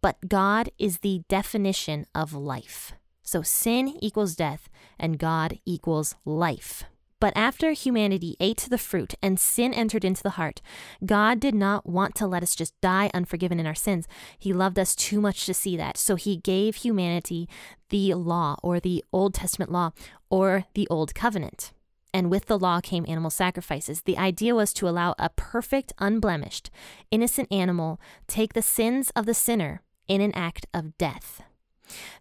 but 0.00 0.28
God 0.28 0.70
is 0.78 0.98
the 0.98 1.22
definition 1.28 2.06
of 2.14 2.32
life. 2.32 2.92
So 3.22 3.42
sin 3.42 3.96
equals 4.00 4.34
death, 4.34 4.68
and 4.98 5.18
God 5.18 5.58
equals 5.64 6.16
life. 6.24 6.84
But 7.20 7.34
after 7.36 7.72
humanity 7.72 8.34
ate 8.40 8.66
the 8.70 8.78
fruit 8.78 9.14
and 9.22 9.38
sin 9.38 9.74
entered 9.74 10.06
into 10.06 10.22
the 10.22 10.30
heart, 10.30 10.62
God 11.04 11.38
did 11.38 11.54
not 11.54 11.86
want 11.86 12.14
to 12.16 12.26
let 12.26 12.42
us 12.42 12.56
just 12.56 12.80
die 12.80 13.10
unforgiven 13.12 13.60
in 13.60 13.66
our 13.66 13.74
sins. 13.74 14.08
He 14.38 14.54
loved 14.54 14.78
us 14.78 14.96
too 14.96 15.20
much 15.20 15.44
to 15.44 15.52
see 15.52 15.76
that. 15.76 15.98
So 15.98 16.16
he 16.16 16.38
gave 16.38 16.76
humanity 16.76 17.46
the 17.90 18.14
law 18.14 18.56
or 18.62 18.80
the 18.80 19.04
Old 19.12 19.34
Testament 19.34 19.70
law 19.70 19.92
or 20.30 20.64
the 20.72 20.88
Old 20.88 21.14
Covenant 21.14 21.72
and 22.12 22.30
with 22.30 22.46
the 22.46 22.58
law 22.58 22.80
came 22.80 23.04
animal 23.08 23.30
sacrifices. 23.30 24.02
The 24.02 24.18
idea 24.18 24.54
was 24.54 24.72
to 24.74 24.88
allow 24.88 25.14
a 25.18 25.30
perfect, 25.30 25.92
unblemished, 25.98 26.70
innocent 27.10 27.48
animal 27.52 28.00
take 28.26 28.52
the 28.52 28.62
sins 28.62 29.10
of 29.16 29.26
the 29.26 29.34
sinner 29.34 29.82
in 30.08 30.20
an 30.20 30.34
act 30.34 30.66
of 30.74 30.96
death. 30.98 31.42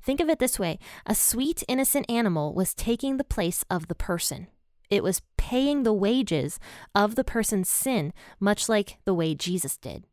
Think 0.02 0.20
of 0.20 0.30
it 0.30 0.40
this 0.40 0.60
way 0.60 0.80
a 1.06 1.16
sweet, 1.16 1.64
innocent 1.68 2.06
animal 2.10 2.54
was 2.54 2.74
taking 2.74 3.18
the 3.18 3.24
place 3.24 3.64
of 3.70 3.88
the 3.88 3.96
person. 3.96 4.48
It 4.90 5.04
was 5.04 5.22
paying 5.38 5.84
the 5.84 5.94
wages 5.94 6.60
of 6.96 7.16
the 7.16 7.24
person's 7.24 7.70
sin, 7.70 8.12
much 8.40 8.68
like 8.68 8.98
the 9.06 9.14
way 9.14 9.36
Jesus 9.36 9.78
did. 9.78 10.06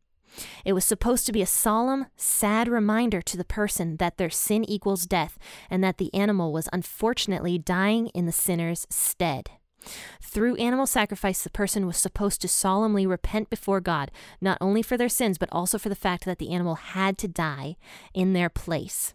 It 0.65 0.73
was 0.73 0.85
supposed 0.85 1.25
to 1.25 1.31
be 1.31 1.41
a 1.41 1.47
solemn, 1.47 2.07
sad 2.15 2.67
reminder 2.67 3.21
to 3.23 3.37
the 3.37 3.45
person 3.45 3.97
that 3.97 4.17
their 4.17 4.29
sin 4.29 4.63
equals 4.69 5.05
death 5.05 5.39
and 5.69 5.83
that 5.83 5.97
the 5.97 6.13
animal 6.13 6.53
was 6.53 6.69
unfortunately 6.71 7.57
dying 7.57 8.07
in 8.07 8.25
the 8.25 8.31
sinner's 8.31 8.85
stead. 8.89 9.49
Through 10.21 10.55
animal 10.55 10.85
sacrifice, 10.85 11.41
the 11.41 11.49
person 11.49 11.85
was 11.85 11.97
supposed 11.97 12.41
to 12.41 12.47
solemnly 12.47 13.05
repent 13.05 13.49
before 13.49 13.79
God, 13.79 14.11
not 14.41 14.57
only 14.61 14.81
for 14.81 14.97
their 14.97 15.09
sins, 15.09 15.37
but 15.37 15.49
also 15.51 15.77
for 15.77 15.89
the 15.89 15.95
fact 15.95 16.25
that 16.25 16.39
the 16.39 16.51
animal 16.51 16.75
had 16.75 17.17
to 17.19 17.27
die 17.27 17.77
in 18.13 18.33
their 18.33 18.49
place. 18.49 19.13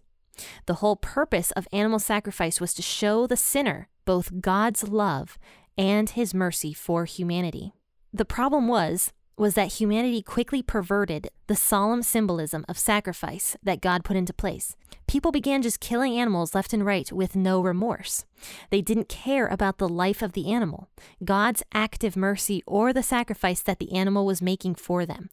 The 0.66 0.74
whole 0.74 0.96
purpose 0.96 1.50
of 1.52 1.68
animal 1.72 1.98
sacrifice 1.98 2.60
was 2.60 2.74
to 2.74 2.82
show 2.82 3.26
the 3.26 3.36
sinner 3.36 3.88
both 4.04 4.40
God's 4.40 4.88
love 4.88 5.38
and 5.78 6.10
his 6.10 6.34
mercy 6.34 6.72
for 6.72 7.04
humanity. 7.04 7.72
The 8.12 8.24
problem 8.24 8.68
was 8.68 9.12
was 9.36 9.54
that 9.54 9.74
humanity 9.74 10.22
quickly 10.22 10.62
perverted 10.62 11.30
the 11.46 11.56
solemn 11.56 12.02
symbolism 12.02 12.64
of 12.68 12.78
sacrifice 12.78 13.56
that 13.62 13.80
God 13.80 14.04
put 14.04 14.16
into 14.16 14.32
place. 14.32 14.76
People 15.06 15.32
began 15.32 15.62
just 15.62 15.80
killing 15.80 16.18
animals 16.18 16.54
left 16.54 16.72
and 16.72 16.84
right 16.84 17.10
with 17.12 17.34
no 17.34 17.60
remorse. 17.60 18.24
They 18.70 18.80
didn't 18.80 19.08
care 19.08 19.46
about 19.46 19.78
the 19.78 19.88
life 19.88 20.22
of 20.22 20.32
the 20.32 20.52
animal, 20.52 20.88
God's 21.24 21.62
active 21.72 22.16
mercy, 22.16 22.62
or 22.66 22.92
the 22.92 23.02
sacrifice 23.02 23.62
that 23.62 23.78
the 23.78 23.92
animal 23.92 24.26
was 24.26 24.42
making 24.42 24.76
for 24.76 25.06
them. 25.06 25.30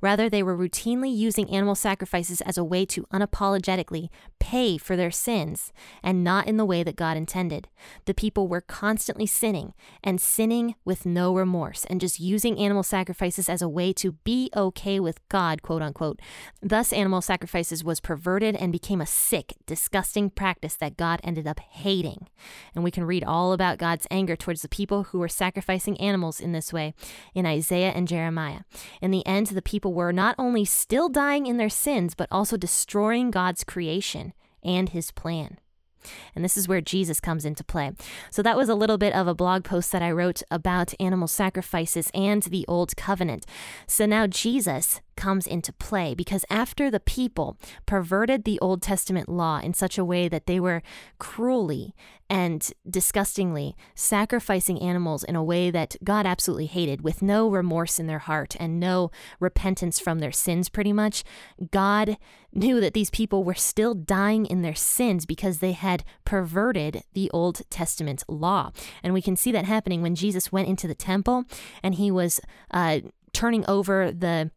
Rather, 0.00 0.28
they 0.28 0.42
were 0.42 0.56
routinely 0.56 1.14
using 1.14 1.50
animal 1.50 1.74
sacrifices 1.74 2.40
as 2.42 2.58
a 2.58 2.64
way 2.64 2.84
to 2.86 3.06
unapologetically 3.12 4.08
pay 4.40 4.76
for 4.76 4.96
their 4.96 5.10
sins, 5.10 5.72
and 6.02 6.24
not 6.24 6.46
in 6.46 6.56
the 6.56 6.64
way 6.64 6.82
that 6.82 6.96
God 6.96 7.16
intended. 7.16 7.68
The 8.04 8.14
people 8.14 8.48
were 8.48 8.60
constantly 8.60 9.26
sinning, 9.26 9.72
and 10.02 10.20
sinning 10.20 10.74
with 10.84 11.06
no 11.06 11.34
remorse, 11.34 11.84
and 11.86 12.00
just 12.00 12.20
using 12.20 12.58
animal 12.58 12.82
sacrifices 13.40 13.48
as 13.48 13.62
a 13.62 13.68
way 13.68 13.92
to 13.92 14.12
be 14.24 14.50
okay 14.54 15.00
with 15.00 15.20
God, 15.28 15.62
quote 15.62 15.82
unquote. 15.82 16.20
Thus, 16.62 16.92
animal 16.92 17.20
sacrifices 17.20 17.84
was 17.84 18.00
perverted 18.00 18.56
and 18.56 18.72
became 18.72 19.00
a 19.00 19.06
sick, 19.06 19.54
disgusting 19.66 20.30
practice 20.30 20.76
that 20.76 20.96
God 20.96 21.20
ended 21.24 21.46
up 21.46 21.60
hating. 21.60 22.28
And 22.74 22.84
we 22.84 22.90
can 22.90 23.04
read 23.04 23.24
all 23.24 23.52
about 23.52 23.78
God's 23.78 24.06
anger 24.10 24.36
towards 24.36 24.62
the 24.62 24.68
people 24.68 25.04
who 25.04 25.18
were 25.18 25.28
sacrificing 25.28 25.98
animals 26.00 26.40
in 26.40 26.52
this 26.52 26.72
way 26.72 26.94
in 27.34 27.46
Isaiah 27.46 27.92
and 27.94 28.08
Jeremiah. 28.08 28.60
In 29.00 29.10
the 29.10 29.26
end, 29.26 29.48
the 29.48 29.62
people 29.62 29.94
were 29.94 30.12
not 30.12 30.34
only 30.38 30.64
still 30.64 31.08
dying 31.08 31.46
in 31.46 31.56
their 31.56 31.70
sins, 31.70 32.14
but 32.14 32.28
also 32.30 32.56
destroying 32.56 33.30
God's 33.30 33.64
creation 33.64 34.32
and 34.62 34.90
his 34.90 35.10
plan. 35.12 35.58
And 36.34 36.44
this 36.44 36.56
is 36.56 36.68
where 36.68 36.80
Jesus 36.80 37.20
comes 37.20 37.44
into 37.44 37.64
play. 37.64 37.92
So, 38.30 38.42
that 38.42 38.56
was 38.56 38.68
a 38.68 38.74
little 38.74 38.98
bit 38.98 39.14
of 39.14 39.26
a 39.26 39.34
blog 39.34 39.64
post 39.64 39.92
that 39.92 40.02
I 40.02 40.10
wrote 40.10 40.42
about 40.50 40.94
animal 41.00 41.28
sacrifices 41.28 42.10
and 42.14 42.42
the 42.44 42.64
Old 42.68 42.96
Covenant. 42.96 43.46
So, 43.86 44.06
now 44.06 44.26
Jesus 44.26 45.00
comes 45.20 45.46
into 45.46 45.70
play 45.74 46.14
because 46.14 46.46
after 46.48 46.90
the 46.90 46.98
people 46.98 47.58
perverted 47.84 48.44
the 48.44 48.58
Old 48.60 48.80
Testament 48.80 49.28
law 49.28 49.60
in 49.60 49.74
such 49.74 49.98
a 49.98 50.04
way 50.04 50.28
that 50.28 50.46
they 50.46 50.58
were 50.58 50.82
cruelly 51.18 51.94
and 52.30 52.72
disgustingly 52.88 53.76
sacrificing 53.94 54.80
animals 54.80 55.22
in 55.22 55.36
a 55.36 55.44
way 55.44 55.70
that 55.70 55.96
God 56.02 56.24
absolutely 56.24 56.66
hated, 56.66 57.02
with 57.02 57.20
no 57.20 57.50
remorse 57.50 57.98
in 57.98 58.06
their 58.06 58.20
heart 58.20 58.56
and 58.58 58.80
no 58.80 59.10
repentance 59.40 60.00
from 60.00 60.20
their 60.20 60.32
sins, 60.32 60.70
pretty 60.70 60.92
much, 60.92 61.22
God 61.70 62.16
knew 62.52 62.80
that 62.80 62.94
these 62.94 63.10
people 63.10 63.44
were 63.44 63.54
still 63.54 63.92
dying 63.94 64.46
in 64.46 64.62
their 64.62 64.74
sins 64.74 65.26
because 65.26 65.58
they 65.58 65.72
had 65.72 66.02
perverted 66.24 67.02
the 67.12 67.30
Old 67.32 67.60
Testament 67.68 68.22
law. 68.26 68.70
And 69.02 69.12
we 69.12 69.20
can 69.20 69.36
see 69.36 69.52
that 69.52 69.66
happening 69.66 70.00
when 70.00 70.14
Jesus 70.14 70.50
went 70.50 70.68
into 70.68 70.88
the 70.88 70.94
temple 70.94 71.44
and 71.82 71.96
he 71.96 72.10
was 72.10 72.40
uh, 72.70 73.00
turning 73.32 73.66
over 73.68 74.12
the 74.12 74.50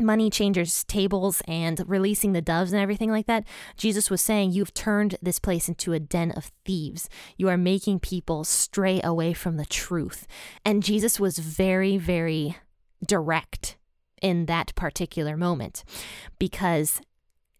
money 0.00 0.30
changers 0.30 0.84
tables 0.84 1.42
and 1.46 1.82
releasing 1.86 2.32
the 2.32 2.42
doves 2.42 2.72
and 2.72 2.80
everything 2.80 3.10
like 3.10 3.26
that, 3.26 3.44
Jesus 3.76 4.10
was 4.10 4.20
saying, 4.20 4.52
You've 4.52 4.74
turned 4.74 5.16
this 5.22 5.38
place 5.38 5.68
into 5.68 5.92
a 5.92 6.00
den 6.00 6.30
of 6.32 6.50
thieves. 6.64 7.08
You 7.36 7.48
are 7.48 7.56
making 7.56 8.00
people 8.00 8.44
stray 8.44 9.00
away 9.02 9.32
from 9.32 9.56
the 9.56 9.66
truth. 9.66 10.26
And 10.64 10.82
Jesus 10.82 11.20
was 11.20 11.38
very, 11.38 11.96
very 11.96 12.56
direct 13.04 13.76
in 14.20 14.46
that 14.46 14.74
particular 14.74 15.36
moment 15.36 15.84
because 16.38 17.00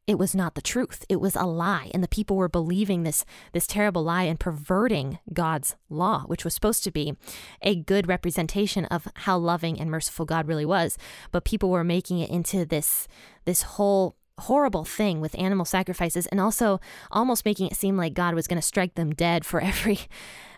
it 0.07 0.19
was 0.19 0.35
not 0.35 0.55
the 0.55 0.63
truth. 0.63 1.05
It 1.09 1.21
was 1.21 1.37
a 1.37 1.45
lie. 1.45 1.91
And 1.95 2.03
the 2.03 2.09
people 2.09 2.37
were 2.37 2.49
believing 2.49 3.03
this, 3.03 3.25
this 3.53 3.67
terrible 3.67 4.03
lie 4.03 4.25
and 4.25 4.41
perverting 4.41 5.19
God's 5.33 5.77
law, 5.89 6.25
which 6.27 6.45
was 6.45 6.55
supposed 6.55 6.83
to 6.85 6.91
be 6.91 7.17
a 7.63 7.77
good 7.77 8.09
representation 8.09 8.87
of 8.87 9.07
how 9.15 9.39
loving 9.39 9.81
and 9.81 9.91
merciful 9.91 10.27
God 10.27 10.49
really 10.49 10.67
was. 10.67 10.99
But 11.31 11.45
people 11.45 11.71
were 11.71 11.85
making 11.85 12.19
it 12.19 12.31
into 12.31 12.65
this, 12.65 13.07
this 13.45 13.63
whole 13.63 14.17
horrible 14.41 14.85
thing 14.85 15.21
with 15.21 15.39
animal 15.39 15.65
sacrifices 15.65 16.27
and 16.29 16.41
also 16.41 16.81
almost 17.11 17.45
making 17.45 17.69
it 17.69 17.77
seem 17.77 17.97
like 17.97 18.15
God 18.15 18.35
was 18.35 18.47
going 18.47 18.61
to 18.61 18.67
strike 18.67 18.95
them 18.95 19.15
dead 19.15 19.45
for 19.45 19.61
every 19.63 20.01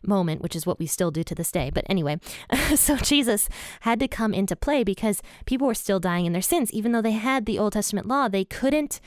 moment, 0.05 0.41
which 0.41 0.57
is 0.57 0.67
what 0.67 0.79
we 0.79 0.87
still 0.87 1.11
do 1.11 1.23
to 1.23 1.35
this 1.35 1.53
day. 1.53 1.71
But 1.73 1.85
anyway, 1.89 2.19
so 2.75 2.97
Jesus 2.97 3.49
had 3.81 4.01
to 4.01 4.09
come 4.09 4.33
into 4.33 4.57
play 4.57 4.83
because 4.83 5.23
people 5.45 5.67
were 5.67 5.75
still 5.75 6.01
dying 6.01 6.27
in 6.27 6.33
their 6.33 6.43
sins. 6.43 6.73
Even 6.73 6.93
though 6.93 7.03
they 7.03 7.13
had 7.13 7.45
the 7.45 7.59
Old 7.59 7.75
Testament 7.75 8.07
law, 8.07 8.29
they 8.29 8.45
couldn't 8.45 9.01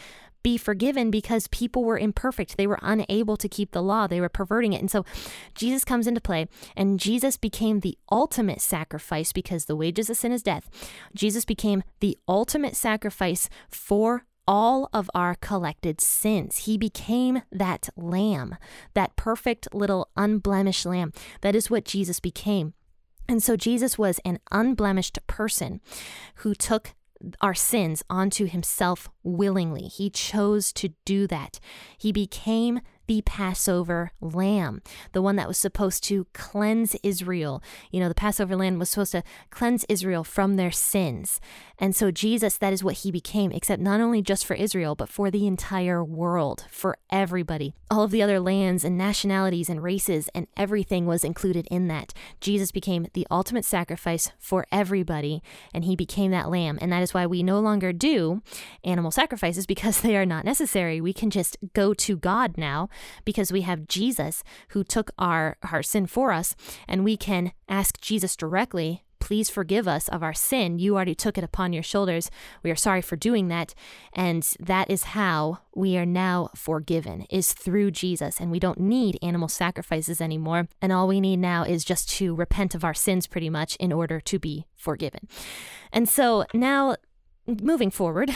be 0.45 0.57
forgiven 0.59 1.09
because 1.09 1.47
people 1.47 1.83
were 1.83 1.97
imperfect. 1.97 2.55
They 2.55 2.67
were 2.67 2.77
unable 2.83 3.35
to 3.35 3.49
keep 3.49 3.71
the 3.71 3.81
law, 3.81 4.05
they 4.05 4.21
were 4.21 4.29
perverting 4.29 4.73
it. 4.73 4.79
And 4.79 4.91
so 4.91 5.03
Jesus 5.55 5.83
comes 5.83 6.05
into 6.05 6.21
play, 6.21 6.47
and 6.75 6.99
Jesus 6.99 7.35
became 7.35 7.79
the 7.79 7.97
ultimate 8.11 8.61
sacrifice 8.61 9.33
because 9.33 9.65
the 9.65 9.75
wages 9.75 10.07
of 10.07 10.17
sin 10.17 10.31
is 10.31 10.43
death. 10.43 10.69
Jesus 11.15 11.45
became 11.45 11.81
the 11.99 12.15
ultimate 12.27 12.75
sacrifice 12.75 13.49
for 13.67 14.25
all 14.47 14.87
of 14.93 15.09
our 15.15 15.33
collected 15.33 15.99
sins. 15.99 16.57
He 16.57 16.77
became 16.77 17.41
that 17.51 17.89
lamb, 17.97 18.55
that 18.93 19.15
perfect 19.15 19.73
little 19.73 20.11
unblemished 20.15 20.85
lamb. 20.85 21.11
That 21.41 21.55
is 21.55 21.71
what 21.71 21.85
Jesus 21.85 22.19
became. 22.19 22.75
And 23.27 23.41
so 23.41 23.55
Jesus 23.55 23.97
was 23.97 24.19
an 24.23 24.37
unblemished 24.51 25.17
person 25.25 25.81
who 26.35 26.53
took 26.53 26.93
our 27.41 27.53
sins 27.53 28.03
onto 28.09 28.45
himself 28.45 29.09
willingly. 29.23 29.83
He 29.83 30.09
chose 30.09 30.71
to 30.73 30.89
do 31.05 31.27
that. 31.27 31.59
He 31.97 32.11
became 32.11 32.81
the 33.07 33.21
Passover 33.21 34.11
lamb, 34.21 34.81
the 35.11 35.21
one 35.21 35.35
that 35.35 35.47
was 35.47 35.57
supposed 35.57 36.03
to 36.05 36.27
cleanse 36.33 36.95
Israel. 37.03 37.61
You 37.91 37.99
know, 37.99 38.09
the 38.09 38.15
Passover 38.15 38.55
lamb 38.55 38.79
was 38.79 38.89
supposed 38.89 39.11
to 39.13 39.23
cleanse 39.49 39.85
Israel 39.89 40.23
from 40.23 40.55
their 40.55 40.71
sins. 40.71 41.39
And 41.77 41.95
so 41.95 42.09
Jesus, 42.11 42.57
that 42.57 42.73
is 42.73 42.83
what 42.83 42.99
he 42.99 43.11
became, 43.11 43.51
except 43.51 43.81
not 43.81 43.99
only 43.99 44.21
just 44.21 44.45
for 44.45 44.53
Israel, 44.53 44.95
but 44.95 45.09
for 45.09 45.29
the 45.29 45.45
entire 45.45 46.03
world, 46.03 46.65
for 46.69 46.97
everybody. 47.09 47.73
All 47.91 48.03
of 48.03 48.11
the 48.11 48.23
other 48.23 48.39
lands 48.39 48.83
and 48.83 48.97
nationalities 48.97 49.69
and 49.69 49.83
races 49.83 50.29
and 50.33 50.47
everything 50.55 51.05
was 51.05 51.23
included 51.23 51.67
in 51.69 51.87
that. 51.87 52.13
Jesus 52.39 52.71
became 52.71 53.07
the 53.13 53.27
ultimate 53.29 53.65
sacrifice 53.65 54.31
for 54.39 54.65
everybody, 54.71 55.43
and 55.73 55.83
he 55.83 55.95
became 55.95 56.31
that 56.31 56.49
lamb. 56.49 56.77
And 56.81 56.91
that 56.91 57.03
is 57.03 57.13
why 57.13 57.25
we 57.25 57.43
no 57.43 57.59
longer 57.59 57.91
do 57.93 58.41
animal 58.83 59.11
sacrifices 59.11 59.65
because 59.65 60.01
they 60.01 60.15
are 60.15 60.25
not 60.25 60.45
necessary. 60.45 61.01
We 61.01 61.13
can 61.13 61.29
just 61.29 61.57
go 61.73 61.93
to 61.93 62.17
God 62.17 62.57
now 62.57 62.89
because 63.23 63.51
we 63.51 63.61
have 63.61 63.87
Jesus 63.87 64.43
who 64.69 64.83
took 64.83 65.11
our, 65.17 65.57
our 65.71 65.83
sin 65.83 66.07
for 66.07 66.31
us, 66.31 66.55
and 66.87 67.03
we 67.03 67.17
can 67.17 67.51
ask 67.67 67.99
Jesus 67.99 68.35
directly 68.35 69.03
please 69.25 69.49
forgive 69.49 69.87
us 69.87 70.07
of 70.09 70.21
our 70.21 70.35
sin. 70.35 70.77
You 70.77 70.93
already 70.93 71.15
took 71.15 71.35
it 71.35 71.43
upon 71.43 71.73
your 71.73 71.81
shoulders. 71.81 72.29
We 72.61 72.69
are 72.69 72.75
sorry 72.75 73.01
for 73.01 73.15
doing 73.15 73.47
that. 73.47 73.73
And 74.13 74.43
that 74.59 74.91
is 74.91 75.03
how 75.03 75.61
we 75.73 75.97
are 75.97 76.05
now 76.05 76.51
forgiven, 76.55 77.25
is 77.31 77.51
through 77.51 77.89
Jesus. 77.89 78.39
And 78.39 78.51
we 78.51 78.59
don't 78.59 78.79
need 78.79 79.17
animal 79.23 79.47
sacrifices 79.47 80.21
anymore. 80.21 80.67
And 80.79 80.93
all 80.93 81.07
we 81.07 81.19
need 81.19 81.37
now 81.37 81.63
is 81.63 81.83
just 81.83 82.07
to 82.17 82.35
repent 82.35 82.75
of 82.75 82.83
our 82.83 82.93
sins 82.93 83.25
pretty 83.25 83.49
much 83.49 83.75
in 83.77 83.91
order 83.91 84.19
to 84.19 84.37
be 84.37 84.67
forgiven. 84.75 85.27
And 85.91 86.07
so 86.07 86.45
now 86.53 86.95
moving 87.47 87.91
forward, 87.91 88.31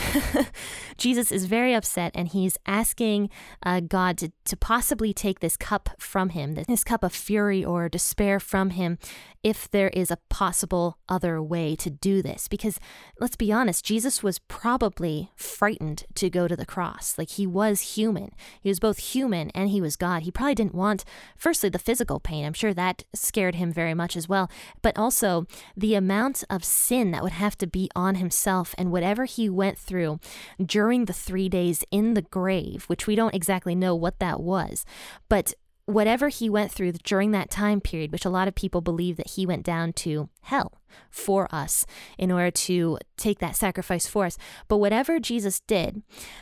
Jesus 0.98 1.32
is 1.32 1.46
very 1.46 1.74
upset 1.74 2.12
and 2.16 2.28
he's 2.28 2.58
asking 2.66 3.30
uh, 3.63 3.80
God 3.80 4.18
to, 4.20 4.32
to 4.46 4.56
possibly 4.56 5.13
take 5.13 5.39
this 5.39 5.58
cup 5.58 5.89
from 5.98 6.30
him, 6.30 6.56
this 6.56 6.84
cup 6.84 7.04
of 7.04 7.13
fury 7.13 7.63
or 7.63 7.89
despair 7.89 8.39
from 8.39 8.72
him, 8.72 8.98
if 9.44 9.72
there 9.72 9.89
is 9.89 10.12
a 10.12 10.18
possible 10.30 10.98
other 11.08 11.42
way 11.42 11.75
to 11.75 11.89
do 11.89 12.22
this. 12.22 12.48
Because 12.48 12.80
let's 13.20 13.38
be 13.38 13.51
honest, 13.51 13.86
Jesus 13.86 14.22
was 14.22 14.39
probably 14.39 15.32
frightened 15.36 16.04
to 16.16 16.30
go 16.30 16.48
to 16.48 16.56
the 16.56 16.66
cross. 16.66 17.18
Like 17.18 17.32
he 17.32 17.48
was 17.48 17.96
human. 17.96 18.32
He 18.62 18.70
was 18.70 18.80
both 18.80 18.98
human 19.00 19.50
and 19.51 19.70
he 19.70 19.82
was 19.82 19.96
God. 19.96 20.24
He 20.24 20.32
probably 20.32 20.56
didn't 20.56 20.75
want, 20.75 21.06
firstly, 21.38 21.70
the 21.70 21.80
physical 21.80 22.20
pain. 22.20 22.46
I'm 22.46 22.54
sure 22.54 22.74
that 22.74 23.04
scared 23.13 23.56
him 23.56 23.72
very 23.72 23.94
much 23.94 24.18
as 24.18 24.28
well. 24.28 24.50
But 24.82 24.98
also 24.98 25.46
the 25.75 25.96
amount 25.96 26.44
of 26.50 26.66
sin 26.66 27.12
that 27.12 27.24
would 27.24 27.32
have 27.32 27.58
to 27.60 27.68
be 27.68 27.89
on 27.96 28.16
himself 28.16 28.75
and 28.78 28.92
whatever 29.00 29.24
he 29.24 29.50
went 29.50 29.77
through 29.77 30.20
during 30.62 31.06
the 31.06 31.13
three 31.13 31.48
days 31.48 31.86
in 31.89 32.15
the 32.15 32.22
grave, 32.22 32.84
which 32.88 33.08
we 33.08 33.15
don't 33.15 33.34
exactly 33.34 33.74
know 33.74 33.96
what 33.96 34.20
that 34.20 34.41
was, 34.41 34.86
but 35.29 35.53
whatever 35.86 36.27
he 36.27 36.50
went 36.50 36.70
through 36.70 36.91
during 36.91 37.32
that 37.32 37.50
time 37.50 37.79
period, 37.79 38.12
which 38.12 38.25
a 38.25 38.29
lot 38.29 38.50
of 38.50 38.56
people 38.56 38.82
believe 38.82 39.15
that 39.15 39.29
he 39.29 39.46
went 39.46 39.63
down 39.63 39.94
to 39.94 40.27
hell 40.41 40.79
for 41.10 41.48
us 41.53 41.86
in 42.17 42.31
order 42.31 42.51
to 42.51 42.98
take 43.17 43.39
that 43.39 43.55
sacrifice 43.55 44.08
for 44.08 44.25
us. 44.25 44.38
But 44.67 44.77
whatever 44.77 45.19
Jesus 45.19 45.60
did 45.62 46.01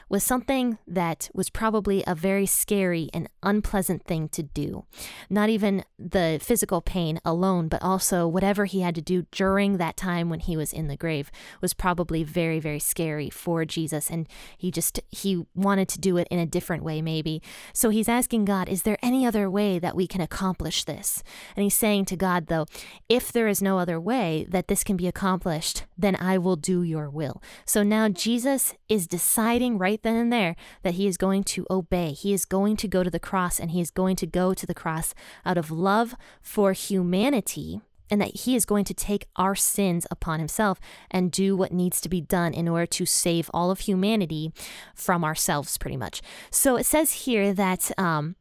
was 0.09 0.23
something 0.23 0.77
that 0.87 1.29
was 1.33 1.49
probably 1.49 2.03
a 2.05 2.15
very 2.15 2.45
scary 2.45 3.09
and 3.13 3.29
unpleasant 3.43 4.05
thing 4.05 4.29
to 4.29 4.43
do. 4.43 4.85
Not 5.29 5.49
even 5.49 5.83
the 5.97 6.39
physical 6.41 6.81
pain 6.81 7.19
alone, 7.25 7.67
but 7.67 7.81
also 7.81 8.27
whatever 8.27 8.65
he 8.65 8.81
had 8.81 8.95
to 8.95 9.01
do 9.01 9.25
during 9.31 9.77
that 9.77 9.97
time 9.97 10.29
when 10.29 10.39
he 10.39 10.55
was 10.55 10.73
in 10.73 10.87
the 10.87 10.97
grave 10.97 11.31
was 11.61 11.73
probably 11.73 12.23
very, 12.23 12.59
very 12.59 12.79
scary 12.79 13.29
for 13.29 13.65
Jesus. 13.65 14.09
And 14.09 14.27
he 14.57 14.71
just, 14.71 14.99
he 15.09 15.45
wanted 15.55 15.89
to 15.89 15.99
do 15.99 16.17
it 16.17 16.27
in 16.29 16.39
a 16.39 16.45
different 16.45 16.83
way, 16.83 17.01
maybe. 17.01 17.41
So 17.73 17.89
he's 17.89 18.09
asking 18.09 18.45
God, 18.45 18.69
is 18.69 18.83
there 18.83 18.97
any 19.01 19.25
other 19.25 19.49
way 19.49 19.79
that 19.79 19.95
we 19.95 20.07
can 20.07 20.21
accomplish 20.21 20.83
this? 20.83 21.23
And 21.55 21.63
he's 21.63 21.75
saying 21.75 22.05
to 22.05 22.15
God, 22.15 22.47
though, 22.47 22.65
if 23.09 23.31
there 23.31 23.47
is 23.47 23.61
no 23.61 23.79
other 23.79 23.86
way, 23.95 24.45
that 24.49 24.67
this 24.67 24.83
can 24.83 24.97
be 24.97 25.07
accomplished, 25.07 25.85
then 25.97 26.15
I 26.17 26.37
will 26.37 26.55
do 26.55 26.83
your 26.83 27.09
will. 27.09 27.41
So 27.65 27.83
now 27.83 28.09
Jesus 28.09 28.75
is 28.89 29.07
deciding 29.07 29.77
right 29.77 30.01
then 30.03 30.15
and 30.15 30.33
there 30.33 30.55
that 30.83 30.95
he 30.95 31.07
is 31.07 31.17
going 31.17 31.43
to 31.45 31.65
obey. 31.69 32.11
He 32.11 32.33
is 32.33 32.45
going 32.45 32.75
to 32.77 32.87
go 32.87 33.03
to 33.03 33.09
the 33.09 33.19
cross 33.19 33.59
and 33.59 33.71
he 33.71 33.81
is 33.81 33.91
going 33.91 34.15
to 34.17 34.27
go 34.27 34.53
to 34.53 34.65
the 34.65 34.73
cross 34.73 35.13
out 35.45 35.57
of 35.57 35.71
love 35.71 36.15
for 36.41 36.73
humanity 36.73 37.81
and 38.09 38.21
that 38.21 38.35
he 38.35 38.55
is 38.55 38.65
going 38.65 38.85
to 38.85 38.93
take 38.93 39.27
our 39.35 39.55
sins 39.55 40.07
upon 40.09 40.39
himself 40.39 40.79
and 41.11 41.31
do 41.31 41.55
what 41.55 41.71
needs 41.71 41.99
to 42.01 42.09
be 42.09 42.21
done 42.21 42.53
in 42.53 42.67
order 42.67 42.85
to 42.85 43.05
save 43.05 43.49
all 43.53 43.71
of 43.71 43.81
humanity 43.81 44.53
from 44.95 45.23
ourselves, 45.23 45.77
pretty 45.77 45.97
much. 45.97 46.21
So 46.51 46.75
it 46.75 46.85
says 46.85 47.11
here 47.11 47.53
that 47.53 47.91
um, 47.97 48.35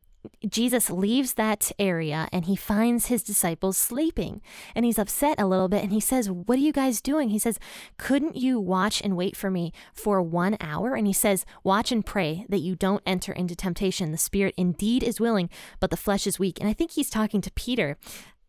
Jesus 0.47 0.91
leaves 0.91 1.35
that 1.35 1.73
area 1.79 2.29
and 2.33 2.45
he 2.45 2.57
finds 2.57 3.07
his 3.07 3.23
disciples 3.23 3.77
sleeping. 3.77 4.41
And 4.75 4.85
he's 4.85 4.99
upset 4.99 5.41
a 5.41 5.47
little 5.47 5.69
bit 5.69 5.83
and 5.83 5.93
he 5.93 6.01
says, 6.01 6.31
What 6.31 6.59
are 6.59 6.63
you 6.63 6.73
guys 6.73 7.01
doing? 7.01 7.31
He 7.31 7.39
says, 7.39 7.59
Couldn't 7.99 8.37
you 8.37 8.61
watch 8.61 9.01
and 9.03 9.17
wait 9.17 9.37
for 9.37 9.51
me 9.51 9.73
for 9.93 10.23
one 10.23 10.57
hour? 10.61 10.95
And 10.95 11.07
he 11.07 11.13
says, 11.13 11.45
Watch 11.65 11.93
and 11.93 12.05
pray 12.05 12.47
that 12.49 12.61
you 12.61 12.75
don't 12.75 13.03
enter 13.07 13.33
into 13.33 13.57
temptation. 13.57 14.13
The 14.13 14.19
spirit 14.19 14.55
indeed 14.57 15.03
is 15.03 15.21
willing, 15.21 15.51
but 15.81 15.91
the 15.91 15.97
flesh 15.97 16.27
is 16.27 16.39
weak. 16.39 16.59
And 16.61 16.69
I 16.69 16.73
think 16.73 16.93
he's 16.93 17.11
talking 17.11 17.41
to 17.41 17.51
Peter 17.53 17.97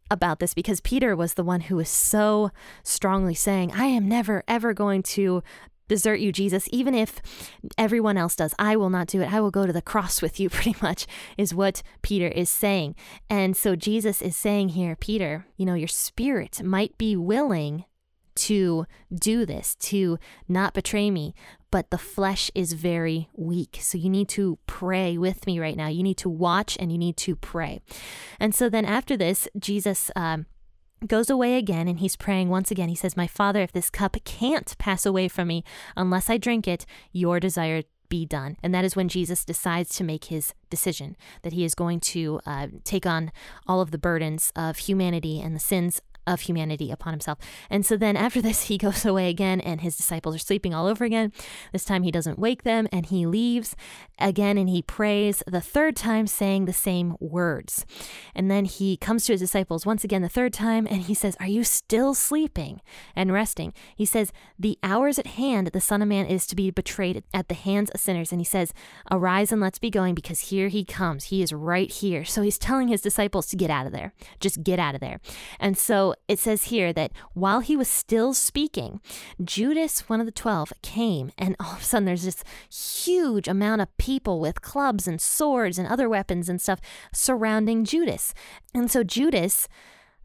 about 0.10 0.40
this 0.40 0.54
because 0.54 0.80
Peter 0.82 1.16
was 1.16 1.34
the 1.34 1.44
one 1.44 1.62
who 1.62 1.76
was 1.76 1.90
so 1.90 2.52
strongly 2.84 3.34
saying, 3.34 3.72
I 3.74 3.86
am 3.86 4.08
never, 4.08 4.44
ever 4.48 4.74
going 4.74 5.04
to 5.04 5.44
desert 5.88 6.20
you, 6.20 6.32
Jesus, 6.32 6.67
even 6.72 6.94
if 6.94 7.22
everyone 7.77 8.17
else 8.17 8.36
does. 8.36 8.53
I 8.60 8.75
will 8.75 8.89
not 8.89 9.08
do 9.08 9.22
it. 9.22 9.32
I 9.32 9.39
will 9.39 9.51
go 9.51 9.65
to 9.65 9.74
the 9.74 9.82
cross 9.82 10.22
with 10.22 10.39
you, 10.39 10.50
pretty 10.58 10.75
much, 10.82 11.08
is 11.38 11.53
what 11.53 11.84
Peter 12.01 12.27
is 12.27 12.50
saying. 12.50 12.96
And 13.29 13.56
so 13.56 13.75
Jesus 13.75 14.22
is 14.22 14.36
saying 14.36 14.70
here, 14.70 14.96
Peter, 14.96 15.46
you 15.58 15.65
know, 15.65 15.74
your 15.74 15.88
spirit 15.88 16.63
might 16.63 16.98
be 16.98 17.15
willing 17.15 17.86
to 18.38 18.86
do 19.13 19.46
this, 19.46 19.75
to 19.75 20.20
not 20.48 20.74
betray 20.74 21.10
me, 21.10 21.34
but 21.72 21.89
the 21.89 21.98
flesh 21.98 22.51
is 22.56 22.74
very 22.74 23.29
weak. 23.36 23.79
So 23.82 23.98
you 23.98 24.10
need 24.10 24.29
to 24.29 24.60
pray 24.67 25.17
with 25.17 25.46
me 25.48 25.60
right 25.60 25.75
now. 25.75 25.88
You 25.88 26.03
need 26.03 26.17
to 26.17 26.29
watch 26.29 26.77
and 26.79 26.91
you 26.91 26.98
need 26.98 27.17
to 27.17 27.36
pray. 27.36 27.82
And 28.39 28.53
so 28.53 28.70
then 28.70 28.86
after 28.86 29.17
this, 29.17 29.48
Jesus. 29.60 30.12
Um, 30.15 30.46
goes 31.06 31.30
away 31.30 31.58
again 31.58 31.88
and 31.88 32.00
he's 32.00 32.16
praying 32.16 32.50
once 32.50 32.72
again. 32.72 32.89
He 32.89 32.96
says, 32.96 33.18
My 33.18 33.27
Father, 33.27 33.62
if 33.62 33.72
this 33.72 33.89
cup 33.89 34.16
can't 34.25 34.77
pass 34.77 35.06
away 35.06 35.27
from 35.27 35.48
me 35.48 35.63
unless 35.96 36.30
I 36.30 36.38
drink 36.38 36.68
it, 36.68 36.86
your 37.12 37.39
desire 37.39 37.84
be 38.10 38.25
done. 38.25 38.58
And 38.63 38.74
that 38.74 38.86
is 38.86 38.96
when 38.96 39.10
Jesus 39.10 39.44
decides 39.46 39.96
to 39.96 40.04
make 40.04 40.25
his 40.25 40.54
decision 40.70 41.16
that 41.42 41.54
he 41.54 41.63
is 41.63 41.75
going 41.75 42.00
to 42.00 42.39
uh, 42.46 42.68
take 42.84 43.06
on 43.06 43.32
all 43.68 43.82
of 43.82 43.92
the 43.92 43.98
burdens 43.98 44.51
of 44.56 44.77
humanity 44.77 45.42
and 45.42 45.56
the 45.56 45.60
sins 45.60 46.01
of 46.28 46.42
humanity 46.42 46.92
upon 46.92 47.14
himself. 47.14 47.40
And 47.70 47.86
so 47.86 47.98
then 47.98 48.16
after 48.16 48.42
this, 48.42 48.64
he 48.64 48.78
goes 48.88 49.06
away 49.06 49.30
again, 49.30 49.62
and 49.62 49.82
his 49.82 49.98
disciples 49.98 50.36
are 50.36 50.40
sleeping 50.40 50.74
all 50.74 50.86
over 50.86 51.06
again. 51.06 51.32
This 51.72 51.86
time 51.86 52.04
he 52.04 52.12
doesn't 52.12 52.38
wake 52.38 52.64
them, 52.64 52.88
and 52.92 53.08
he 53.08 53.26
leaves 53.26 53.76
again 54.20 54.58
and 54.58 54.70
he 54.70 54.82
prays 54.82 55.44
the 55.48 55.62
third 55.62 55.96
time, 55.96 56.28
saying 56.28 56.66
the 56.66 56.74
same 56.74 57.16
words. 57.20 57.86
And 58.36 58.50
then 58.50 58.66
he 58.66 58.98
comes 58.98 59.26
to 59.26 59.34
his 59.34 59.42
disciples 59.42 59.86
once 59.86 60.04
again 60.04 60.22
the 60.22 60.30
third 60.30 60.54
time, 60.54 60.88
and 60.90 61.04
he 61.04 61.14
says, 61.14 61.38
Are 61.40 61.48
you 61.48 61.64
still 61.64 62.14
sleeping 62.14 62.82
and 63.16 63.32
resting? 63.32 63.74
He 63.96 64.06
says, 64.06 64.32
The 64.60 64.78
hours 64.84 65.20
at 65.20 65.28
hand, 65.28 65.68
the 65.68 65.82
Son 65.82 66.02
of 66.02 66.08
Man 66.08 66.26
is 66.26 66.46
to 66.48 66.56
be 66.56 66.72
betrayed 66.72 67.24
at 67.34 67.48
the 67.48 67.56
hands 67.56 67.90
of 67.92 68.00
sinners. 68.00 68.32
And 68.32 68.42
he 68.42 68.46
says, 68.46 68.74
Arise 69.12 69.52
and 69.52 69.62
let's 69.62 69.80
be 69.80 69.90
going, 69.90 70.16
because 70.16 70.40
here 70.52 70.68
he 70.68 70.84
comes. 70.84 71.26
He 71.26 71.42
is 71.42 71.54
right 71.54 71.92
here. 71.92 72.26
So 72.26 72.42
he's 72.42 72.58
telling 72.58 72.88
his 72.88 73.02
disciples 73.02 73.48
to 73.48 73.56
get 73.56 73.70
out 73.70 73.86
of 73.86 73.92
there. 73.94 74.14
Just 74.40 74.63
get 74.63 74.80
out 74.80 74.96
of 74.96 75.02
there. 75.02 75.20
And 75.60 75.78
so 75.78 76.16
it 76.27 76.39
says 76.39 76.65
here 76.65 76.91
that 76.93 77.12
while 77.34 77.62
he 77.62 77.75
was 77.75 77.88
still 77.88 78.34
speaking, 78.34 78.99
Judas, 79.43 80.10
one 80.10 80.19
of 80.19 80.25
the 80.25 80.32
12, 80.32 80.73
came, 80.82 81.32
and 81.38 81.56
all 81.60 81.73
of 81.73 81.82
a 81.82 81.84
sudden 81.84 82.06
there's 82.06 82.23
this 82.23 82.43
huge 82.69 83.47
amount 83.47 83.82
of 83.82 83.97
people 83.97 84.39
with 84.39 84.62
clubs 84.62 85.08
and 85.08 85.21
swords 85.21 85.77
and 85.77 85.88
other 85.88 86.10
weapons 86.10 86.49
and 86.49 86.62
stuff 86.62 86.82
surrounding 87.13 87.86
Judas. 87.86 88.34
And 88.73 88.91
so 88.91 89.03
Judas 89.03 89.67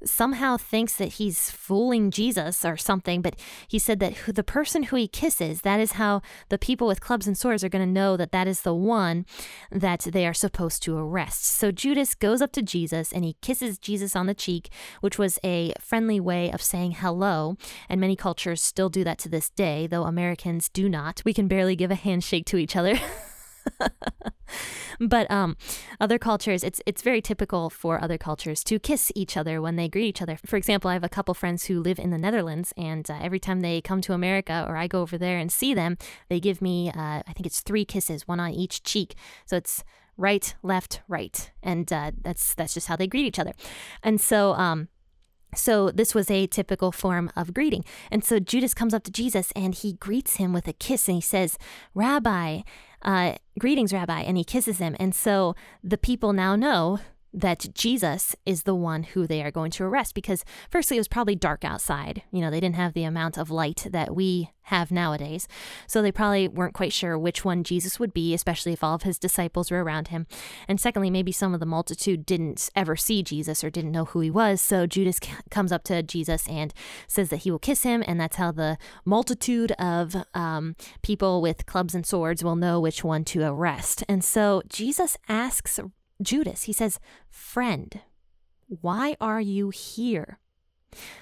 somehow 0.05 0.57
thinks 0.57 0.95
that 0.97 1.15
he's 1.15 1.51
fooling 1.51 2.11
Jesus 2.11 2.65
or 2.65 2.77
something, 2.77 3.23
but 3.23 3.37
he 3.69 3.79
said 3.79 4.01
that 4.01 4.15
the 4.27 4.45
person 4.45 4.85
who 4.85 4.97
he 4.97 5.09
kisses, 5.09 5.63
that 5.63 5.81
is 5.81 5.93
how 5.93 6.23
the 6.49 6.59
people 6.59 6.87
with 6.87 7.01
clubs 7.01 7.27
and 7.27 7.37
swords 7.37 7.63
are 7.65 7.69
going 7.69 7.87
to 7.87 7.93
know 7.93 8.17
that 8.17 8.33
that 8.33 8.47
is 8.47 8.63
the 8.63 8.75
one 8.75 9.27
that 9.71 10.01
they 10.01 10.27
are 10.27 10.35
supposed 10.35 10.83
to 10.83 10.97
arrest. 10.97 11.45
So 11.45 11.71
Judas 11.71 12.15
goes 12.15 12.43
up 12.43 12.53
to 12.53 12.63
Jesus 12.63 13.13
and 13.13 13.25
he 13.25 13.37
kisses 13.43 13.79
Jesus 13.79 14.17
on 14.17 14.27
the 14.27 14.35
cheek, 14.35 14.71
which 15.01 15.19
was 15.19 15.39
a 15.45 15.73
friendly 15.81 16.21
way 16.21 16.51
of 16.51 16.63
saying 16.63 16.93
hello. 16.93 17.57
And 17.89 18.01
many 18.01 18.17
cultures 18.17 18.63
still 18.63 18.89
do 18.89 19.05
that 19.05 19.19
to 19.19 19.29
this 19.29 19.51
day, 19.51 19.87
though 19.87 20.05
Americans 20.05 20.69
do 20.69 20.89
not. 20.89 21.23
We 21.25 21.35
can 21.35 21.49
barely 21.49 21.77
give 21.77 21.91
a 21.91 21.97
handshake 21.97 22.47
to 22.47 22.57
each 22.57 22.77
other. 22.77 22.99
but 25.01 25.31
um, 25.31 25.57
other 26.01 26.19
cultures, 26.19 26.65
it's 26.65 26.81
it's 26.87 27.03
very 27.03 27.21
typical 27.21 27.71
for 27.71 28.03
other 28.03 28.19
cultures 28.19 28.63
to 28.65 28.79
kiss 28.79 29.13
each 29.15 29.37
other 29.37 29.61
when 29.61 29.77
they 29.77 29.89
greet 29.89 30.07
each 30.07 30.23
other. 30.23 30.39
For 30.45 30.57
example, 30.57 30.91
I 30.91 30.95
have 30.95 31.05
a 31.05 31.09
couple 31.09 31.35
friends 31.35 31.67
who 31.67 31.81
live 31.81 31.99
in 31.99 32.11
the 32.11 32.19
Netherlands, 32.19 32.73
and 32.77 33.11
uh, 33.11 33.19
every 33.21 33.41
time 33.41 33.61
they 33.61 33.81
come 33.81 34.01
to 34.03 34.13
America 34.13 34.65
or 34.69 34.77
I 34.77 34.87
go 34.87 35.01
over 35.01 35.19
there 35.19 35.39
and 35.39 35.51
see 35.51 35.75
them, 35.75 35.97
they 36.29 36.41
give 36.41 36.63
me 36.63 36.91
uh, 36.91 37.23
I 37.27 37.33
think 37.35 37.47
it's 37.47 37.61
three 37.61 37.85
kisses, 37.85 38.29
one 38.29 38.41
on 38.41 38.51
each 38.53 38.83
cheek. 38.83 39.15
So 39.47 39.57
it's 39.57 39.85
right, 40.17 40.55
left, 40.63 41.01
right, 41.09 41.51
and 41.63 41.93
uh, 41.93 42.13
that's 42.23 42.55
that's 42.55 42.75
just 42.75 42.89
how 42.89 42.97
they 42.97 43.07
greet 43.07 43.27
each 43.27 43.39
other. 43.39 43.53
And 44.03 44.21
so 44.21 44.55
um, 44.55 44.89
so 45.55 45.91
this 45.91 46.15
was 46.15 46.31
a 46.31 46.47
typical 46.47 46.93
form 46.93 47.31
of 47.37 47.53
greeting. 47.53 47.85
And 48.11 48.25
so 48.25 48.39
Judas 48.39 48.73
comes 48.73 48.95
up 48.95 49.05
to 49.05 49.11
Jesus 49.11 49.53
and 49.55 49.75
he 49.75 49.95
greets 49.95 50.37
him 50.37 50.53
with 50.53 50.67
a 50.67 50.73
kiss 50.73 51.09
and 51.09 51.17
he 51.17 51.21
says, 51.21 51.59
Rabbi, 51.95 52.63
uh, 53.03 53.35
greetings, 53.59 53.93
Rabbi. 53.93 54.21
And 54.21 54.37
he 54.37 54.45
kisses 54.45 54.79
him. 54.79 54.97
And 54.99 55.15
so 55.15 55.55
the 55.83 55.99
people 55.99 56.33
now 56.33 56.57
know 56.57 56.99
that 57.33 57.67
Jesus 57.75 58.37
is 58.45 58.65
the 58.65 58.75
one 58.75 59.03
who 59.05 59.27
they 59.27 59.43
are 59.43 59.51
going 59.51 59.71
to 59.73 59.85
arrest 59.85 60.15
because, 60.15 60.45
firstly, 60.71 60.97
it 60.97 61.01
was 61.01 61.09
probably 61.09 61.35
dark 61.35 61.65
outside. 61.65 62.23
You 62.31 62.41
know, 62.41 62.51
they 62.51 62.61
didn't 62.61 62.77
have 62.77 62.93
the 62.93 63.05
amount 63.05 63.39
of 63.39 63.51
light 63.51 63.87
that 63.91 64.15
we 64.15 64.51
have 64.65 64.91
nowadays. 64.91 65.49
So 65.87 66.03
they 66.03 66.13
probably 66.13 66.47
weren't 66.47 66.75
quite 66.75 66.93
sure 66.93 67.19
which 67.19 67.45
one 67.45 67.65
Jesus 67.65 67.99
would 67.99 68.15
be, 68.15 68.33
especially 68.33 68.73
if 68.73 68.85
all 68.85 68.95
of 68.95 69.03
his 69.03 69.19
disciples 69.19 69.71
were 69.71 69.83
around 69.83 70.09
him. 70.09 70.27
And 70.69 70.81
secondly, 70.81 71.11
maybe 71.11 71.33
some 71.33 71.53
of 71.55 71.61
the 71.61 71.67
multitude 71.67 72.25
didn't 72.25 72.71
ever 72.77 72.97
see 72.97 73.23
Jesus 73.23 73.65
or 73.65 73.71
didn't 73.71 73.93
know 73.93 74.05
who 74.07 74.21
he 74.21 74.31
was. 74.31 74.61
So 74.61 74.87
Judas 74.87 75.19
comes 75.51 75.73
up 75.73 75.85
to 75.85 76.03
Jesus 76.03 76.49
and 76.49 76.73
says 77.07 77.29
that 77.31 77.39
he 77.39 77.51
will 77.51 77.59
kiss 77.59 77.83
him. 77.83 78.05
And 78.07 78.21
that's 78.21 78.37
how 78.37 78.53
the 78.53 78.79
multitude 79.05 79.73
of 79.73 80.17
um, 80.35 80.77
people 81.03 81.43
with 81.43 81.67
clubs 81.67 81.95
and 81.95 82.07
swords 82.07 82.45
will 82.45 82.57
know 82.57 82.81
which 82.81 83.03
one 83.03 83.25
to 83.25 83.43
arrest. 83.43 84.05
And 84.09 84.23
so 84.23 84.63
Jesus 84.69 85.17
asks 85.29 85.81
Judas. 86.23 86.65
He 86.65 86.73
says, 86.73 86.99
Friend, 87.29 88.01
why 88.69 89.17
are 89.21 89.41
you 89.41 89.71
here? 89.71 90.39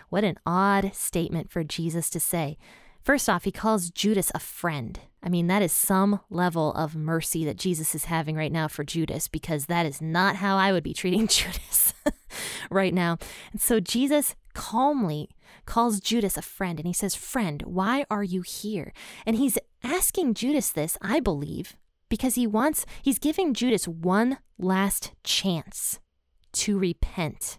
What 0.09 0.25
an 0.25 0.37
odd 0.45 0.93
statement 0.95 1.51
for 1.51 1.65
Jesus 1.65 2.11
to 2.11 2.21
say. 2.21 2.59
First 3.03 3.29
off, 3.29 3.45
he 3.45 3.53
calls 3.53 3.91
Judas 3.91 4.31
a 4.35 4.39
friend. 4.39 5.01
I 5.23 5.29
mean, 5.29 5.47
that 5.47 5.63
is 5.63 5.73
some 5.73 6.21
level 6.29 6.73
of 6.75 6.95
mercy 6.95 7.45
that 7.45 7.57
Jesus 7.57 7.95
is 7.95 8.05
having 8.07 8.37
right 8.37 8.53
now 8.53 8.69
for 8.69 8.85
Judas 8.85 9.29
because 9.29 9.67
that 9.67 9.87
is 9.87 10.03
not 10.03 10.37
how 10.37 10.57
I 10.57 10.73
would 10.73 10.83
be 10.83 10.95
treating 10.95 11.27
Judas 11.27 11.95
right 12.71 12.93
now. 12.93 13.19
And 13.53 13.61
so 13.61 13.81
Jesus 13.81 14.35
calmly 14.55 15.31
calls 15.67 16.01
Judas 16.01 16.37
a 16.37 16.43
friend 16.43 16.79
and 16.79 16.87
he 16.87 16.93
says, 16.93 17.15
Friend, 17.15 17.63
why 17.63 18.05
are 18.11 18.25
you 18.25 18.43
here? 18.43 18.93
And 19.27 19.37
he's 19.37 19.59
asking 19.83 20.35
Judas 20.35 20.71
this, 20.71 20.99
I 21.01 21.21
believe, 21.21 21.77
because 22.11 22.35
he 22.35 22.47
wants, 22.47 22.85
he's 23.01 23.19
giving 23.19 23.55
Judas 23.55 23.89
one 23.89 24.39
last 24.59 25.13
chance 25.25 25.99
to 26.53 26.79
repent. 26.79 27.59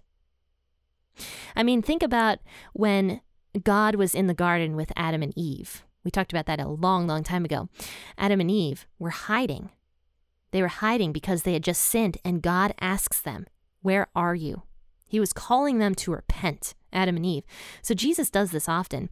I 1.56 1.64
mean, 1.64 1.82
think 1.82 2.04
about 2.04 2.40
when 2.74 3.22
God 3.64 3.96
was 3.96 4.14
in 4.14 4.28
the 4.28 4.34
garden 4.34 4.76
with 4.76 4.92
Adam 4.96 5.24
and 5.24 5.34
Eve. 5.36 5.84
We 6.04 6.12
talked 6.12 6.32
about 6.32 6.46
that 6.46 6.60
a 6.60 6.68
long, 6.68 7.08
long 7.08 7.24
time 7.24 7.46
ago. 7.46 7.70
Adam 8.18 8.40
and 8.40 8.52
Eve 8.52 8.86
were 9.00 9.10
hiding. 9.10 9.70
They 10.52 10.62
were 10.62 10.68
hiding 10.68 11.12
because 11.12 11.44
they 11.44 11.54
had 11.54 11.64
just 11.64 11.82
sinned, 11.82 12.18
and 12.26 12.42
God 12.42 12.74
asks 12.80 13.22
them, 13.22 13.48
Where 13.82 14.08
are 14.16 14.36
you? 14.36 14.64
He 15.08 15.20
was 15.20 15.34
calling 15.34 15.80
them 15.80 15.96
to 15.96 16.12
repent, 16.12 16.74
Adam 16.92 17.18
and 17.18 17.26
Eve. 17.26 17.44
So 17.82 17.94
Jesus 17.94 18.30
does 18.30 18.52
this 18.52 18.68
often. 18.68 19.10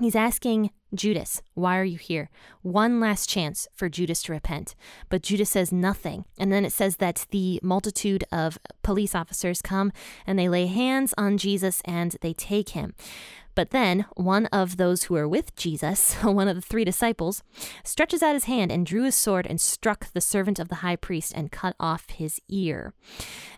He's 0.00 0.14
asking 0.14 0.70
Judas, 0.94 1.42
Why 1.54 1.76
are 1.76 1.84
you 1.84 1.98
here? 1.98 2.30
One 2.62 3.00
last 3.00 3.28
chance 3.28 3.66
for 3.74 3.88
Judas 3.88 4.22
to 4.24 4.32
repent. 4.32 4.74
But 5.08 5.22
Judas 5.22 5.50
says 5.50 5.72
nothing. 5.72 6.24
And 6.38 6.52
then 6.52 6.64
it 6.64 6.72
says 6.72 6.96
that 6.96 7.26
the 7.30 7.58
multitude 7.62 8.24
of 8.30 8.58
police 8.82 9.14
officers 9.14 9.60
come 9.60 9.92
and 10.26 10.38
they 10.38 10.48
lay 10.48 10.66
hands 10.66 11.14
on 11.18 11.36
Jesus 11.36 11.82
and 11.84 12.16
they 12.20 12.32
take 12.32 12.70
him. 12.70 12.94
But 13.54 13.70
then 13.70 14.06
one 14.14 14.46
of 14.46 14.76
those 14.76 15.04
who 15.04 15.14
were 15.14 15.26
with 15.26 15.56
Jesus, 15.56 16.14
one 16.22 16.46
of 16.46 16.54
the 16.54 16.62
three 16.62 16.84
disciples, 16.84 17.42
stretches 17.82 18.22
out 18.22 18.34
his 18.34 18.44
hand 18.44 18.70
and 18.70 18.86
drew 18.86 19.02
his 19.02 19.16
sword 19.16 19.48
and 19.48 19.60
struck 19.60 20.12
the 20.12 20.20
servant 20.20 20.60
of 20.60 20.68
the 20.68 20.76
high 20.76 20.94
priest 20.94 21.32
and 21.34 21.50
cut 21.50 21.74
off 21.80 22.08
his 22.08 22.40
ear. 22.48 22.94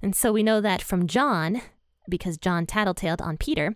And 0.00 0.16
so 0.16 0.32
we 0.32 0.42
know 0.42 0.62
that 0.62 0.80
from 0.80 1.06
John 1.06 1.60
because 2.08 2.38
John 2.38 2.66
tattletaled 2.66 3.20
on 3.20 3.36
Peter, 3.36 3.74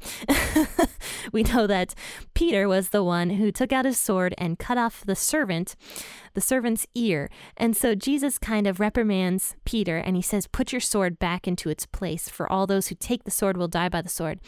we 1.33 1.43
know 1.43 1.67
that 1.67 1.95
Peter 2.35 2.69
was 2.69 2.89
the 2.91 3.05
one 3.05 3.31
who 3.31 3.53
took 3.53 3.73
out 3.73 3.85
his 3.85 3.99
sword 3.99 4.35
and 4.39 4.59
cut 4.59 4.79
off 4.79 5.05
the 5.05 5.17
servant, 5.17 5.77
the 6.35 6.41
servant's 6.41 6.87
ear. 6.95 7.31
And 7.57 7.77
so 7.77 7.95
Jesus 7.95 8.39
kind 8.39 8.67
of 8.67 8.81
reprimands 8.81 9.57
Peter 9.65 9.97
and 9.97 10.17
he 10.17 10.23
says, 10.23 10.47
Put 10.47 10.73
your 10.73 10.81
sword 10.81 11.19
back 11.19 11.47
into 11.47 11.69
its 11.69 11.87
place, 11.87 12.29
for 12.29 12.51
all 12.51 12.67
those 12.67 12.89
who 12.89 12.95
take 12.95 13.25
the 13.25 13.31
sword 13.31 13.57
will 13.57 13.69
die 13.69 13.89
by 13.89 14.03
the 14.03 14.09
sword. 14.09 14.41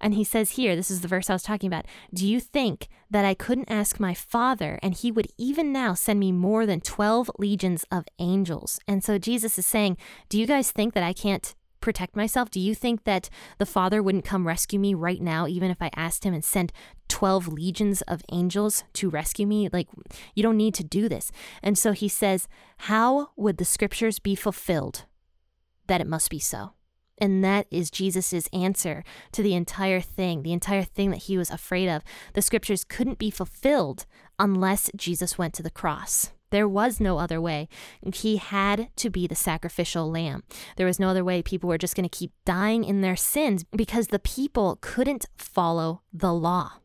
And 0.00 0.14
he 0.14 0.24
says 0.24 0.52
here, 0.52 0.76
this 0.76 0.90
is 0.90 1.00
the 1.00 1.08
verse 1.08 1.30
I 1.30 1.34
was 1.34 1.42
talking 1.42 1.68
about, 1.68 1.86
Do 2.12 2.26
you 2.26 2.40
think 2.40 2.88
that 3.10 3.24
I 3.24 3.34
couldn't 3.34 3.70
ask 3.70 4.00
my 4.00 4.14
father 4.14 4.78
and 4.82 4.94
he 4.94 5.12
would 5.12 5.28
even 5.38 5.72
now 5.72 5.94
send 5.94 6.20
me 6.20 6.32
more 6.32 6.66
than 6.66 6.80
12 6.80 7.30
legions 7.38 7.84
of 7.90 8.04
angels? 8.18 8.80
And 8.88 9.02
so 9.04 9.18
Jesus 9.18 9.58
is 9.58 9.66
saying, 9.66 9.96
Do 10.28 10.38
you 10.38 10.46
guys 10.46 10.70
think 10.70 10.94
that 10.94 11.02
I 11.02 11.12
can't 11.12 11.54
protect 11.86 12.16
myself? 12.16 12.50
Do 12.50 12.58
you 12.58 12.74
think 12.74 13.04
that 13.04 13.30
the 13.58 13.64
Father 13.64 14.02
wouldn't 14.02 14.24
come 14.24 14.44
rescue 14.44 14.80
me 14.80 14.92
right 14.92 15.22
now, 15.22 15.46
even 15.46 15.70
if 15.70 15.80
I 15.80 15.90
asked 15.94 16.24
him 16.24 16.34
and 16.34 16.44
sent 16.44 16.72
12 17.06 17.46
legions 17.46 18.02
of 18.02 18.24
angels 18.32 18.82
to 18.94 19.08
rescue 19.08 19.46
me? 19.46 19.68
Like, 19.72 19.86
you 20.34 20.42
don't 20.42 20.56
need 20.56 20.74
to 20.74 20.82
do 20.82 21.08
this. 21.08 21.30
And 21.62 21.78
so 21.78 21.92
he 21.92 22.08
says, 22.08 22.48
How 22.78 23.30
would 23.36 23.58
the 23.58 23.64
scriptures 23.64 24.18
be 24.18 24.34
fulfilled 24.34 25.04
that 25.86 26.00
it 26.00 26.08
must 26.08 26.28
be 26.28 26.40
so? 26.40 26.72
And 27.18 27.44
that 27.44 27.68
is 27.70 27.88
Jesus' 27.92 28.48
answer 28.52 29.04
to 29.30 29.44
the 29.44 29.54
entire 29.54 30.00
thing, 30.00 30.42
the 30.42 30.52
entire 30.52 30.82
thing 30.82 31.12
that 31.12 31.22
he 31.28 31.38
was 31.38 31.50
afraid 31.50 31.88
of. 31.88 32.02
The 32.32 32.42
scriptures 32.42 32.82
couldn't 32.82 33.18
be 33.18 33.30
fulfilled 33.30 34.06
unless 34.40 34.90
Jesus 34.96 35.38
went 35.38 35.54
to 35.54 35.62
the 35.62 35.70
cross. 35.70 36.32
There 36.56 36.66
was 36.66 37.00
no 37.00 37.18
other 37.18 37.38
way. 37.38 37.68
He 38.14 38.38
had 38.38 38.88
to 38.96 39.10
be 39.10 39.26
the 39.26 39.34
sacrificial 39.34 40.10
lamb. 40.10 40.42
There 40.76 40.86
was 40.86 40.98
no 40.98 41.10
other 41.10 41.22
way. 41.22 41.42
People 41.42 41.68
were 41.68 41.76
just 41.76 41.94
going 41.94 42.08
to 42.08 42.18
keep 42.18 42.32
dying 42.46 42.82
in 42.82 43.02
their 43.02 43.14
sins 43.14 43.66
because 43.76 44.06
the 44.06 44.18
people 44.18 44.78
couldn't 44.80 45.26
follow 45.36 46.00
the 46.14 46.32
law. 46.32 46.78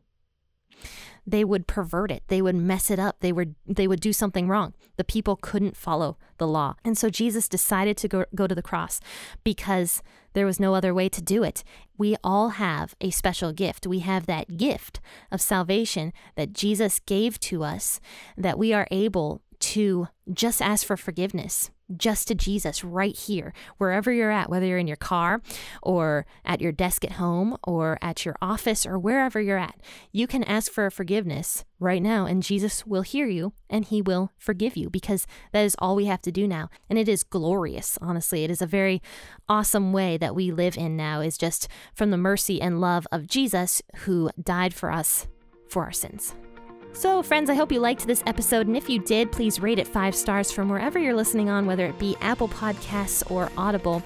They 1.26 1.42
would 1.42 1.66
pervert 1.66 2.10
it. 2.10 2.22
They 2.26 2.42
would 2.42 2.54
mess 2.54 2.90
it 2.90 2.98
up. 2.98 3.20
They 3.20 3.32
would 3.32 3.54
they 3.66 3.88
would 3.88 4.00
do 4.00 4.12
something 4.12 4.46
wrong. 4.46 4.74
The 4.96 5.04
people 5.04 5.36
couldn't 5.36 5.76
follow 5.76 6.18
the 6.36 6.46
law. 6.46 6.74
And 6.84 6.98
so 6.98 7.08
Jesus 7.08 7.48
decided 7.48 7.96
to 7.98 8.08
go, 8.08 8.24
go 8.34 8.46
to 8.46 8.54
the 8.54 8.60
cross 8.60 9.00
because 9.42 10.02
there 10.34 10.44
was 10.46 10.60
no 10.60 10.74
other 10.74 10.92
way 10.92 11.08
to 11.08 11.22
do 11.22 11.42
it. 11.44 11.64
We 11.96 12.16
all 12.22 12.50
have 12.50 12.94
a 13.00 13.10
special 13.10 13.52
gift. 13.52 13.86
We 13.86 14.00
have 14.00 14.26
that 14.26 14.58
gift 14.58 15.00
of 15.30 15.40
salvation 15.40 16.12
that 16.34 16.52
Jesus 16.52 16.98
gave 16.98 17.40
to 17.40 17.64
us 17.64 18.00
that 18.36 18.58
we 18.58 18.74
are 18.74 18.88
able 18.90 19.40
to 19.62 20.08
just 20.32 20.60
ask 20.60 20.86
for 20.86 20.96
forgiveness 20.96 21.70
just 21.96 22.28
to 22.28 22.34
Jesus 22.34 22.82
right 22.82 23.16
here, 23.16 23.52
wherever 23.78 24.12
you're 24.12 24.30
at, 24.30 24.50
whether 24.50 24.66
you're 24.66 24.78
in 24.78 24.86
your 24.86 24.96
car 24.96 25.40
or 25.82 26.26
at 26.44 26.60
your 26.60 26.72
desk 26.72 27.04
at 27.04 27.12
home 27.12 27.56
or 27.64 27.98
at 28.02 28.24
your 28.24 28.34
office 28.40 28.86
or 28.86 28.98
wherever 28.98 29.40
you're 29.40 29.58
at. 29.58 29.76
You 30.10 30.26
can 30.26 30.42
ask 30.44 30.72
for 30.72 30.90
forgiveness 30.90 31.64
right 31.78 32.02
now, 32.02 32.26
and 32.26 32.42
Jesus 32.42 32.86
will 32.86 33.02
hear 33.02 33.26
you 33.26 33.52
and 33.68 33.84
he 33.84 34.02
will 34.02 34.32
forgive 34.38 34.76
you 34.76 34.90
because 34.90 35.26
that 35.52 35.64
is 35.64 35.76
all 35.78 35.94
we 35.94 36.06
have 36.06 36.22
to 36.22 36.32
do 36.32 36.48
now. 36.48 36.70
And 36.88 36.98
it 36.98 37.08
is 37.08 37.24
glorious, 37.24 37.98
honestly. 38.00 38.44
It 38.44 38.50
is 38.50 38.62
a 38.62 38.66
very 38.66 39.02
awesome 39.48 39.92
way 39.92 40.16
that 40.16 40.34
we 40.34 40.50
live 40.50 40.76
in 40.76 40.96
now, 40.96 41.20
is 41.20 41.38
just 41.38 41.68
from 41.94 42.10
the 42.10 42.16
mercy 42.16 42.60
and 42.60 42.80
love 42.80 43.06
of 43.12 43.26
Jesus 43.26 43.82
who 43.98 44.30
died 44.42 44.74
for 44.74 44.90
us 44.90 45.26
for 45.68 45.84
our 45.84 45.92
sins. 45.92 46.34
So, 46.94 47.22
friends, 47.22 47.48
I 47.48 47.54
hope 47.54 47.72
you 47.72 47.80
liked 47.80 48.06
this 48.06 48.22
episode, 48.26 48.66
and 48.66 48.76
if 48.76 48.88
you 48.88 48.98
did, 49.00 49.32
please 49.32 49.60
rate 49.60 49.78
it 49.78 49.88
five 49.88 50.14
stars 50.14 50.52
from 50.52 50.68
wherever 50.68 50.98
you're 50.98 51.16
listening 51.16 51.48
on, 51.48 51.66
whether 51.66 51.86
it 51.86 51.98
be 51.98 52.16
Apple 52.20 52.48
Podcasts 52.48 53.28
or 53.30 53.50
Audible. 53.56 54.02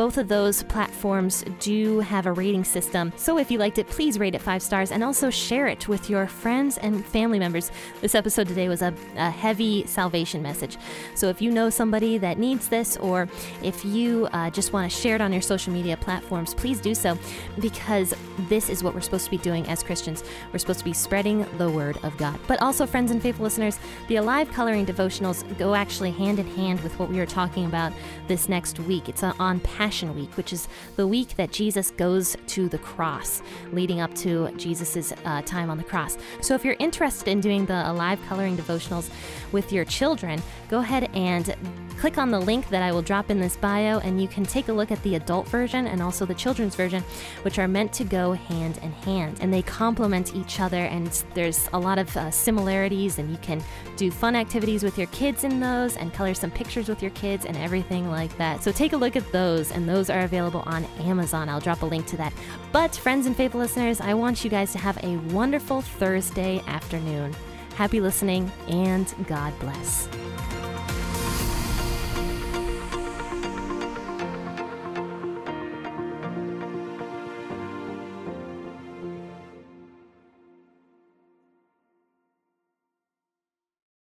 Both 0.00 0.16
of 0.16 0.28
those 0.28 0.62
platforms 0.62 1.44
do 1.58 2.00
have 2.00 2.24
a 2.24 2.32
rating 2.32 2.64
system. 2.64 3.12
So 3.16 3.36
if 3.36 3.50
you 3.50 3.58
liked 3.58 3.76
it, 3.76 3.86
please 3.86 4.18
rate 4.18 4.34
it 4.34 4.40
five 4.40 4.62
stars 4.62 4.92
and 4.92 5.04
also 5.04 5.28
share 5.28 5.66
it 5.66 5.88
with 5.88 6.08
your 6.08 6.26
friends 6.26 6.78
and 6.78 7.04
family 7.04 7.38
members. 7.38 7.70
This 8.00 8.14
episode 8.14 8.48
today 8.48 8.70
was 8.70 8.80
a, 8.80 8.94
a 9.16 9.28
heavy 9.28 9.86
salvation 9.86 10.40
message. 10.40 10.78
So 11.14 11.28
if 11.28 11.42
you 11.42 11.50
know 11.50 11.68
somebody 11.68 12.16
that 12.16 12.38
needs 12.38 12.68
this, 12.68 12.96
or 12.96 13.28
if 13.62 13.84
you 13.84 14.26
uh, 14.32 14.48
just 14.48 14.72
want 14.72 14.90
to 14.90 14.98
share 14.98 15.16
it 15.16 15.20
on 15.20 15.34
your 15.34 15.42
social 15.42 15.70
media 15.70 15.98
platforms, 15.98 16.54
please 16.54 16.80
do 16.80 16.94
so 16.94 17.18
because 17.58 18.14
this 18.48 18.70
is 18.70 18.82
what 18.82 18.94
we're 18.94 19.02
supposed 19.02 19.26
to 19.26 19.30
be 19.30 19.36
doing 19.36 19.66
as 19.66 19.82
Christians. 19.82 20.24
We're 20.50 20.60
supposed 20.60 20.78
to 20.78 20.84
be 20.86 20.94
spreading 20.94 21.44
the 21.58 21.68
word 21.68 21.98
of 22.04 22.16
God. 22.16 22.40
But 22.46 22.62
also, 22.62 22.86
friends 22.86 23.10
and 23.10 23.20
faithful 23.20 23.44
listeners, 23.44 23.78
the 24.08 24.16
Alive 24.16 24.50
Coloring 24.50 24.86
devotionals 24.86 25.44
go 25.58 25.74
actually 25.74 26.12
hand 26.12 26.38
in 26.38 26.46
hand 26.46 26.80
with 26.80 26.98
what 26.98 27.10
we 27.10 27.20
are 27.20 27.26
talking 27.26 27.66
about 27.66 27.92
this 28.28 28.48
next 28.48 28.80
week. 28.80 29.06
It's 29.06 29.22
on 29.22 29.60
Passion 29.60 29.89
Week, 30.14 30.36
which 30.36 30.52
is 30.52 30.68
the 30.96 31.06
week 31.06 31.34
that 31.36 31.50
Jesus 31.50 31.90
goes 31.90 32.36
to 32.46 32.68
the 32.68 32.78
cross, 32.78 33.42
leading 33.72 34.00
up 34.00 34.14
to 34.16 34.50
Jesus' 34.56 35.12
uh, 35.24 35.42
time 35.42 35.68
on 35.68 35.78
the 35.78 35.84
cross. 35.84 36.16
So 36.40 36.54
if 36.54 36.64
you're 36.64 36.76
interested 36.78 37.28
in 37.28 37.40
doing 37.40 37.66
the 37.66 37.90
Alive 37.90 38.20
Coloring 38.28 38.56
devotionals 38.56 39.10
with 39.50 39.72
your 39.72 39.84
children, 39.84 40.40
go 40.68 40.78
ahead 40.78 41.10
and 41.14 41.56
click 41.98 42.16
on 42.16 42.30
the 42.30 42.40
link 42.40 42.68
that 42.70 42.82
I 42.82 42.92
will 42.92 43.02
drop 43.02 43.30
in 43.30 43.40
this 43.40 43.58
bio, 43.58 43.98
and 43.98 44.22
you 44.22 44.26
can 44.26 44.44
take 44.44 44.68
a 44.68 44.72
look 44.72 44.90
at 44.90 45.02
the 45.02 45.16
adult 45.16 45.46
version 45.48 45.86
and 45.86 46.00
also 46.00 46.24
the 46.24 46.34
children's 46.34 46.74
version, 46.74 47.02
which 47.42 47.58
are 47.58 47.68
meant 47.68 47.92
to 47.94 48.04
go 48.04 48.32
hand 48.32 48.78
in 48.78 48.92
hand. 48.92 49.36
And 49.42 49.52
they 49.52 49.60
complement 49.60 50.34
each 50.34 50.60
other, 50.60 50.84
and 50.86 51.08
there's 51.34 51.68
a 51.74 51.78
lot 51.78 51.98
of 51.98 52.16
uh, 52.16 52.30
similarities, 52.30 53.18
and 53.18 53.30
you 53.30 53.36
can 53.38 53.62
do 53.96 54.10
fun 54.10 54.34
activities 54.34 54.82
with 54.82 54.96
your 54.96 55.08
kids 55.08 55.44
in 55.44 55.60
those 55.60 55.98
and 55.98 56.10
color 56.14 56.32
some 56.32 56.50
pictures 56.50 56.88
with 56.88 57.02
your 57.02 57.10
kids 57.10 57.44
and 57.44 57.54
everything 57.58 58.10
like 58.10 58.34
that. 58.38 58.62
So 58.62 58.72
take 58.72 58.94
a 58.94 58.96
look 58.96 59.14
at 59.14 59.30
those 59.30 59.69
and 59.70 59.88
those 59.88 60.10
are 60.10 60.20
available 60.20 60.62
on 60.66 60.84
Amazon. 61.00 61.48
I'll 61.48 61.60
drop 61.60 61.82
a 61.82 61.86
link 61.86 62.06
to 62.06 62.16
that. 62.18 62.32
But, 62.72 62.94
friends 62.94 63.26
and 63.26 63.36
faithful 63.36 63.60
listeners, 63.60 64.00
I 64.00 64.14
want 64.14 64.44
you 64.44 64.50
guys 64.50 64.72
to 64.72 64.78
have 64.78 65.02
a 65.02 65.16
wonderful 65.32 65.82
Thursday 65.82 66.62
afternoon. 66.66 67.34
Happy 67.74 68.00
listening, 68.00 68.50
and 68.68 69.12
God 69.26 69.58
bless. 69.58 70.08